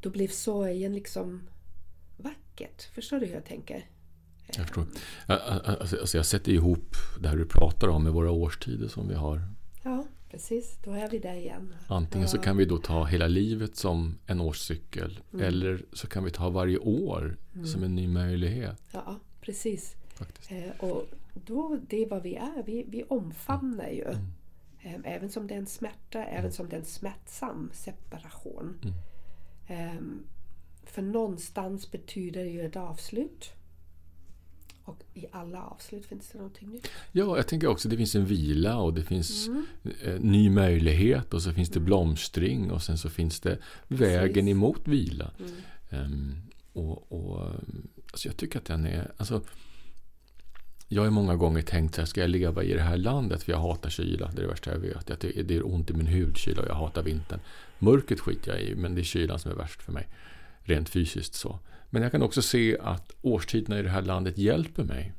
[0.00, 1.42] Då blev sorgen liksom
[2.16, 2.82] vackert.
[2.94, 3.86] Förstår du hur jag tänker?
[4.46, 4.82] Jag förstår.
[4.82, 8.88] Ä- ä- Alltså, alltså jag sätter ihop det här du pratar om med våra årstider
[8.88, 9.40] som vi har.
[9.82, 10.78] Ja, precis.
[10.84, 11.74] Då är vi där igen.
[11.86, 15.20] Antingen så kan vi då ta hela livet som en årscykel.
[15.40, 18.82] Eller så kan vi ta varje år som en ny möjlighet.
[18.92, 19.96] Ja, precis.
[20.48, 22.62] Eh, och då, det är vad vi är.
[22.66, 24.08] Vi, vi omfamnar ju.
[24.80, 28.80] Eh, även som det är en smärta, även som det är en smärtsam separation.
[29.66, 30.00] Eh,
[30.84, 33.52] för någonstans betyder det ju ett avslut.
[34.84, 36.88] Och i alla avslut finns det någonting nytt.
[37.12, 39.48] Ja, jag tänker också att det finns en vila och det finns
[40.02, 43.58] eh, ny möjlighet och så finns det blomstring och sen så finns det
[43.88, 44.50] vägen Precis.
[44.50, 45.30] emot vila.
[45.90, 46.34] Ehm,
[46.72, 47.50] och, och,
[48.12, 49.12] alltså jag tycker att den är...
[49.16, 49.42] Alltså,
[50.88, 53.42] jag har många gånger tänkt så här, ska jag leva i det här landet?
[53.42, 55.08] För jag hatar kyla, det är det värsta jag vet.
[55.08, 57.40] Jag tycker- Det är ont i min hud, kyla, och jag hatar vintern.
[57.78, 60.08] Mörkret skiter jag i, men det är kylan som är värst för mig.
[60.62, 61.58] Rent fysiskt så.
[61.92, 65.12] Men jag kan också se att årstiderna i det här landet hjälper mig.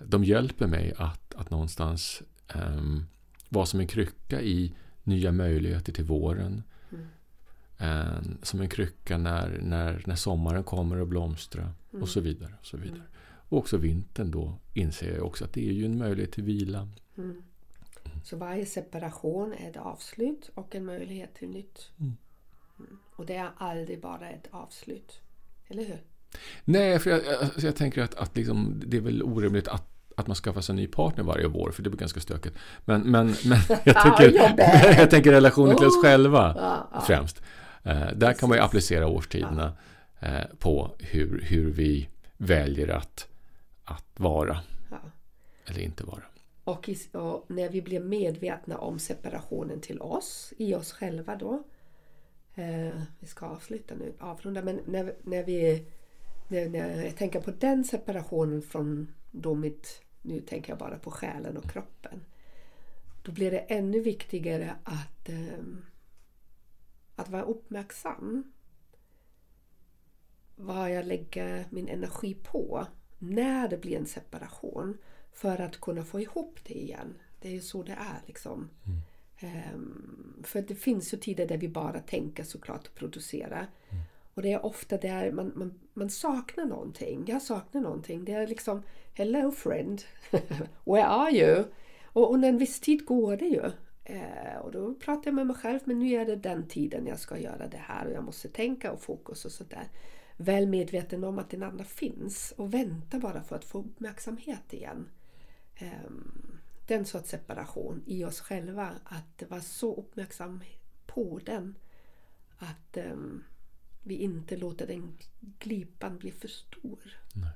[0.00, 2.22] De hjälper mig att, att någonstans
[2.54, 3.06] um,
[3.48, 6.62] vara som en krycka i nya möjligheter till våren.
[7.78, 12.54] Ehm, som en krycka när, när, när sommaren kommer att blomstra och så vidare.
[12.60, 13.02] Och så vidare.
[13.48, 16.88] Och också vintern då inser jag också att det är ju en möjlighet till vila.
[18.24, 21.90] Så varje separation är ett avslut och en möjlighet till nytt.
[22.00, 22.16] Mm.
[23.16, 25.20] Och det är aldrig bara ett avslut.
[25.68, 25.98] Eller hur?
[26.64, 30.26] Nej, för jag, alltså jag tänker att, att liksom, det är väl orimligt att, att
[30.26, 32.56] man skaffar sig en ny partner varje vår, för det blir ganska stökigt.
[32.84, 34.94] Men, men, men jag, tänker, med.
[34.98, 36.02] jag tänker relationen till oss Oh.
[36.02, 37.42] själva främst.
[37.82, 39.72] Eh, där kan man ju applicera årstiderna
[40.20, 43.28] eh, på hur, hur vi väljer att,
[43.84, 44.58] att vara
[45.66, 46.22] eller inte vara.
[46.64, 51.62] Och, i, och när vi blir medvetna om separationen till oss, i oss själva då.
[52.54, 54.62] Eh, vi ska avsluta nu, avrunda.
[54.62, 55.86] Men när, när vi
[56.48, 61.10] när, när jag tänker på den separationen från då mitt, nu tänker jag bara på
[61.10, 62.24] själen och kroppen.
[63.22, 65.64] Då blir det ännu viktigare att, eh,
[67.16, 68.52] att vara uppmärksam.
[70.56, 72.86] Vad jag lägger min energi på
[73.18, 74.98] när det blir en separation
[75.32, 77.14] för att kunna få ihop det igen.
[77.40, 78.70] Det är ju så det är liksom.
[78.86, 79.00] Mm.
[79.42, 83.66] Um, för det finns ju tider där vi bara tänker såklart och producerar.
[84.34, 87.24] Och det är ofta där man, man, man saknar någonting.
[87.26, 88.24] Jag saknar någonting.
[88.24, 88.82] Det är liksom
[89.14, 90.02] Hello friend,
[90.84, 91.64] where are you?
[92.04, 93.70] Och under en viss tid går det ju.
[94.04, 97.18] Eh, och då pratar jag med mig själv, men nu är det den tiden jag
[97.18, 99.88] ska göra det här och jag måste tänka och fokus och sådär.
[100.36, 105.08] Väl medveten om att den andra finns och vänta bara för att få uppmärksamhet igen.
[105.80, 110.60] Um, den sorts separation i oss själva, att vara så uppmärksam
[111.06, 111.74] på den
[112.58, 113.16] att eh,
[114.02, 115.18] vi inte låter den
[115.58, 116.98] glipan bli för stor.
[117.32, 117.50] Nej.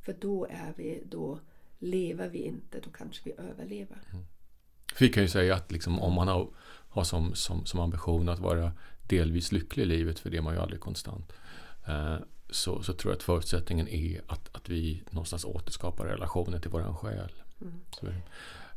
[0.00, 1.40] För då är vi, då
[1.78, 3.98] lever vi inte, då kanske vi överlever.
[4.12, 4.24] Mm.
[4.98, 6.48] Vi kan ju säga att liksom, om man har,
[6.88, 8.72] har som, som, som ambition att vara
[9.08, 11.32] delvis lycklig i livet, för det är man ju aldrig konstant,
[11.86, 12.16] eh,
[12.50, 16.96] så, så tror jag att förutsättningen är att, att vi någonstans återskapar relationen till våran
[16.96, 17.32] själ.
[18.02, 18.14] Mm.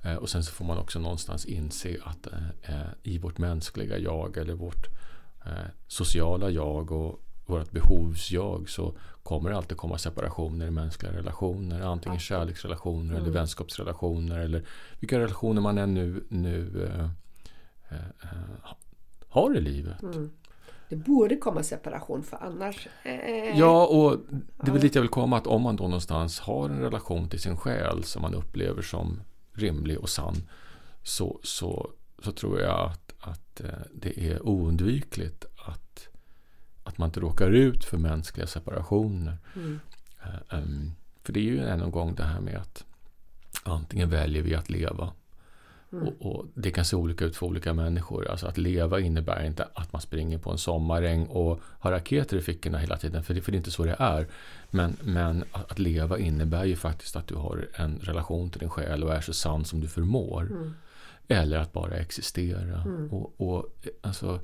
[0.04, 3.98] Eh, och sen så får man också någonstans inse att eh, eh i vårt mänskliga
[3.98, 4.88] jag eller vårt
[5.46, 11.82] eh, sociala jag och vårt behovsjag så kommer det alltid komma separationer i mänskliga relationer.
[11.82, 13.22] Antingen kärleksrelationer mm.
[13.22, 14.64] eller vänskapsrelationer eller
[15.00, 18.30] vilka relationer man än nu, nu äh, äh,
[19.30, 20.04] har i livet.
[20.04, 20.32] Mm.
[20.90, 22.88] Det borde komma separation för annars...
[23.04, 24.20] Äh, ja, och
[24.62, 27.30] det är väl dit jag vill komma att om man då någonstans har en relation
[27.30, 29.22] till sin själ som man upplever som
[29.54, 30.36] rimlig och sann
[31.04, 31.90] så, så,
[32.24, 33.62] så tror jag att, att
[33.94, 36.08] det är oundvikligt att
[36.86, 39.38] att man inte råkar ut för mänskliga separationer.
[39.56, 39.80] Mm.
[40.50, 40.92] Um,
[41.24, 42.86] för det är ju en gång det här med att
[43.64, 45.14] antingen väljer vi att leva
[45.96, 46.08] mm.
[46.08, 48.28] och, och, det kan se olika ut för olika människor.
[48.28, 52.42] Alltså att leva innebär inte att man springer på en sommaräng och har raketer i
[52.42, 53.24] fickorna hela tiden.
[53.24, 54.28] För det, för det är inte så det är.
[54.72, 59.04] Men, men att, leva innebär ju faktiskt att du har en relation till din själ
[59.04, 60.42] och är så sann som du förmår.
[60.42, 60.74] Mm.
[61.28, 62.82] Eller att bara existera.
[62.82, 63.10] Mm.
[63.14, 64.40] Och, och alltså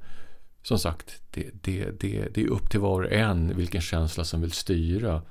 [0.63, 4.41] som sagt, det, det, det, det är upp till var och en vilken känsla som
[4.41, 5.21] vill styra.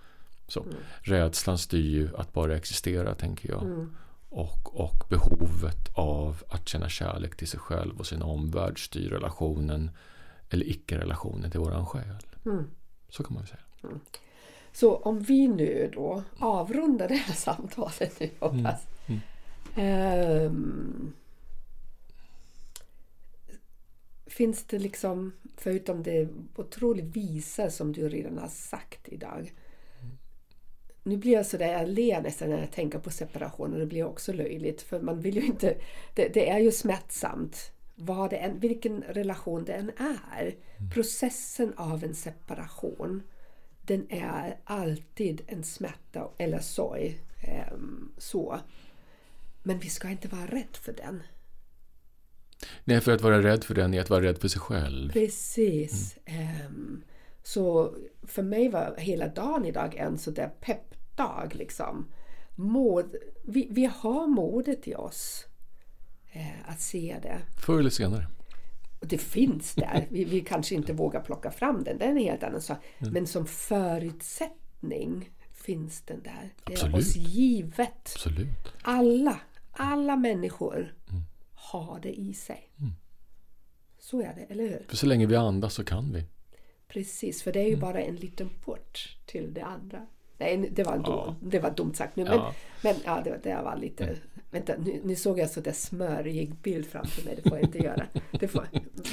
[0.48, 0.74] Så, mm.
[1.00, 3.62] Rädslan styr ju att bara existera, tänker jag.
[3.62, 3.96] Mm.
[4.32, 9.90] Och, och behovet av att känna kärlek till sig själv och sin omvärld styr relationen
[10.50, 12.26] eller icke-relationen till våran själ.
[12.44, 12.70] Mm.
[13.08, 13.60] Så kan man säga.
[13.84, 14.00] Mm.
[14.72, 18.86] Så om vi nu då avrundar det här samtalet nu hoppas.
[19.76, 21.12] Um,
[24.26, 29.52] finns det liksom, förutom det otroligt visa som du redan har sagt idag.
[31.02, 34.04] Nu blir jag sådär, jag ler nästan när jag tänker på separation och det blir
[34.04, 35.76] också löjligt för man vill ju inte,
[36.14, 40.42] det, det är ju smärtsamt vad det än, vilken relation det än är.
[40.42, 40.90] Mm.
[40.90, 43.22] Processen av en separation
[43.82, 47.20] den är alltid en smärta eller sorg.
[47.42, 47.76] Eh,
[48.18, 48.60] så.
[49.62, 51.22] Men vi ska inte vara rädd för den.
[52.84, 55.12] Nej, för att vara rädd för den är att vara rädd för sig själv.
[55.12, 56.18] Precis.
[56.24, 56.66] Mm.
[56.66, 57.02] Um,
[57.42, 61.54] så för mig var hela dagen idag en sådär peppdag.
[61.54, 62.12] Liksom.
[62.54, 65.46] Mod, vi, vi har modet i oss
[66.32, 67.38] eh, att se det.
[67.60, 68.26] Förr eller senare.
[69.00, 70.06] det finns där.
[70.10, 72.78] Vi, vi kanske inte vågar plocka fram den, det är en helt annan sak.
[72.98, 73.12] Mm.
[73.12, 76.54] Men som förutsättning finns den där.
[76.64, 78.12] Det är oss givet.
[78.14, 78.72] Absolut.
[78.82, 79.40] Alla,
[79.72, 81.22] alla människor mm
[81.72, 82.70] ha det i sig.
[82.78, 82.92] Mm.
[83.98, 84.86] Så är det, eller hur?
[84.88, 86.24] För så länge vi andas så kan vi.
[86.92, 87.80] Precis, för det är ju mm.
[87.80, 90.06] bara en liten port till det andra.
[90.38, 91.34] Nej, det var, en ja.
[91.40, 92.24] det var dumt sagt nu.
[92.24, 94.04] Men ja, men, ja det, det var lite...
[94.04, 94.16] Mm.
[94.52, 97.38] Vänta, nu, nu såg jag sådär smörig bild framför mig.
[97.42, 98.06] Det får jag inte göra.
[98.30, 98.66] Det får,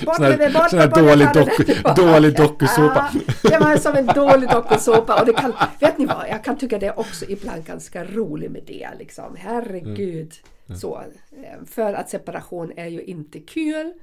[0.06, 3.10] bort med det, bort med dålig, doku, dålig dokusåpa.
[3.44, 5.20] Ja, det var som en dålig dokusåpa.
[5.20, 6.30] Och det kan, vet ni vad?
[6.30, 8.90] Jag kan tycka det är också ibland ganska roligt med det.
[9.00, 9.36] Liksom.
[9.40, 10.34] Herregud.
[10.68, 10.80] Mm.
[10.80, 11.04] Så,
[11.44, 13.94] eh, för att separation är ju inte kul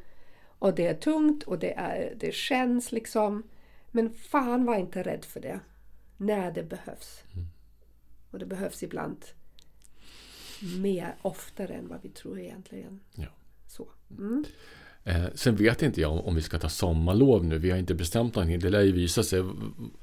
[0.59, 3.43] och det är tungt och det, är, det känns liksom.
[3.95, 5.61] Men fan var inte rädd för det.
[6.17, 7.23] När det behövs.
[7.35, 7.47] Mm.
[8.31, 9.25] Och det behövs ibland
[10.79, 13.01] mer oftare än vad vi tror egentligen.
[13.15, 13.29] Ja.
[13.67, 13.89] Så.
[14.11, 14.45] Mm.
[15.05, 17.59] Eh, sen vet inte jag om vi ska ta sommarlov nu.
[17.59, 18.59] Vi har inte bestämt någonting.
[18.59, 19.45] Det lär ju visa sig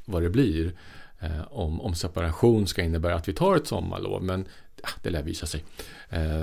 [0.06, 0.74] vad det blir.
[1.20, 4.24] Eh, om, om separation ska innebära att vi tar ett sommarlov.
[4.24, 4.46] Men
[4.82, 5.64] ja, det lär visa sig.
[6.10, 6.42] Eh,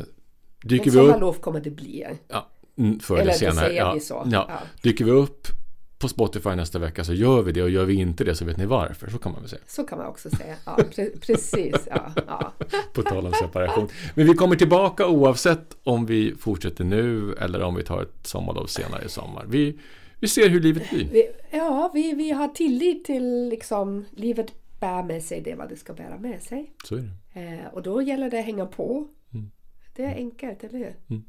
[0.63, 2.07] dyker Men sommarlov kommer det bli.
[2.29, 3.67] Ja, mm, förr eller senare.
[3.67, 4.15] Säger ja, vi så.
[4.15, 4.47] Ja.
[4.49, 4.61] ja.
[4.83, 5.58] Dyker vi upp
[5.99, 8.57] på Spotify nästa vecka så gör vi det och gör vi inte det så vet
[8.57, 9.11] ni varför.
[9.11, 9.63] Så kan man väl säga.
[9.67, 10.55] Så kan man också säga.
[10.65, 11.89] Ja, pre precis.
[11.91, 12.53] Ja, ja.
[12.93, 13.89] på tal om separation.
[14.15, 18.67] Men vi kommer tillbaka oavsett om vi fortsätter nu eller om vi tar ett sommarlov
[18.67, 19.45] senare i sommar.
[19.49, 19.79] Vi,
[20.21, 21.09] vi ser hur livet blir.
[21.13, 25.77] Vi, ja, vi, vi har tillit till liksom livet bär med sig det vad det
[25.77, 26.73] ska bära med sig.
[26.85, 27.41] Så är det.
[27.41, 29.09] Eh, och då gäller det att hänga på.
[29.35, 29.51] Mm.
[29.97, 30.97] Det är enkelt, eller hur?
[31.11, 31.25] Mm.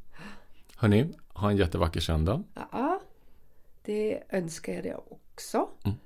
[0.76, 2.44] Hörni, ha en jättevacker söndag.
[2.72, 3.02] Ja,
[3.90, 5.68] det önskar jag också.
[5.86, 5.98] Mm.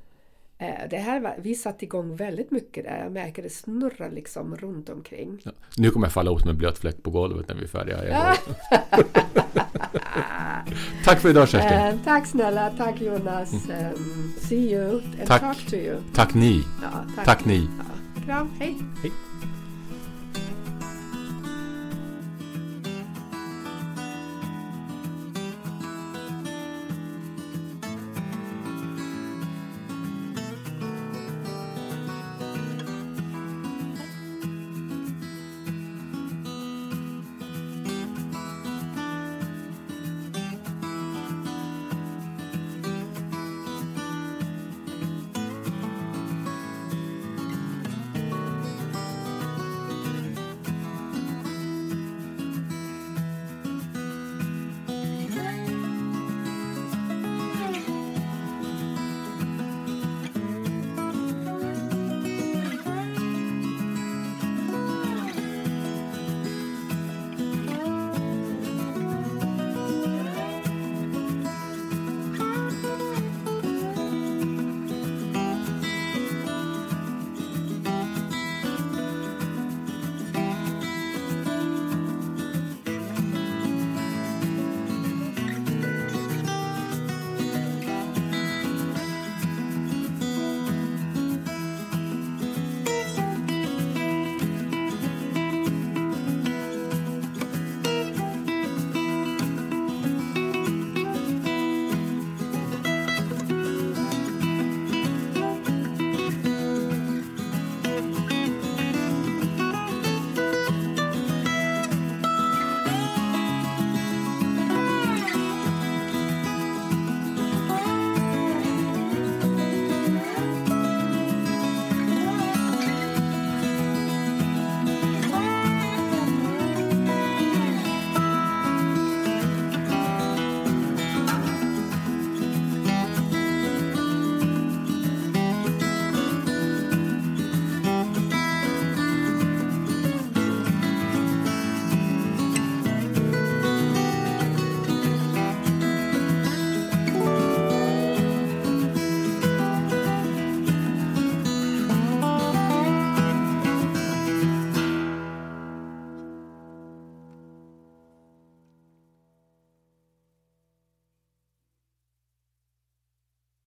[0.58, 3.04] Eh, Det här vi satte igång väldigt mycket där.
[3.04, 5.42] Jag märker det snurrar liksom runt omkring.
[5.44, 5.52] Ja.
[5.78, 7.98] Nu kommer jag falla ihop som en blöt fläck på golvet när vi är färdiga.
[11.06, 11.78] Tack för idag Kerstin.
[11.78, 13.54] Eh, tack snälla, tack Jonas.
[13.54, 15.42] Um, see you and Tack.
[15.42, 16.02] talk to you.
[16.14, 16.64] Tack ni.
[16.82, 17.68] Ja, Tack ni.
[17.78, 18.78] Ja, kram, hej.
[19.02, 19.12] Hej.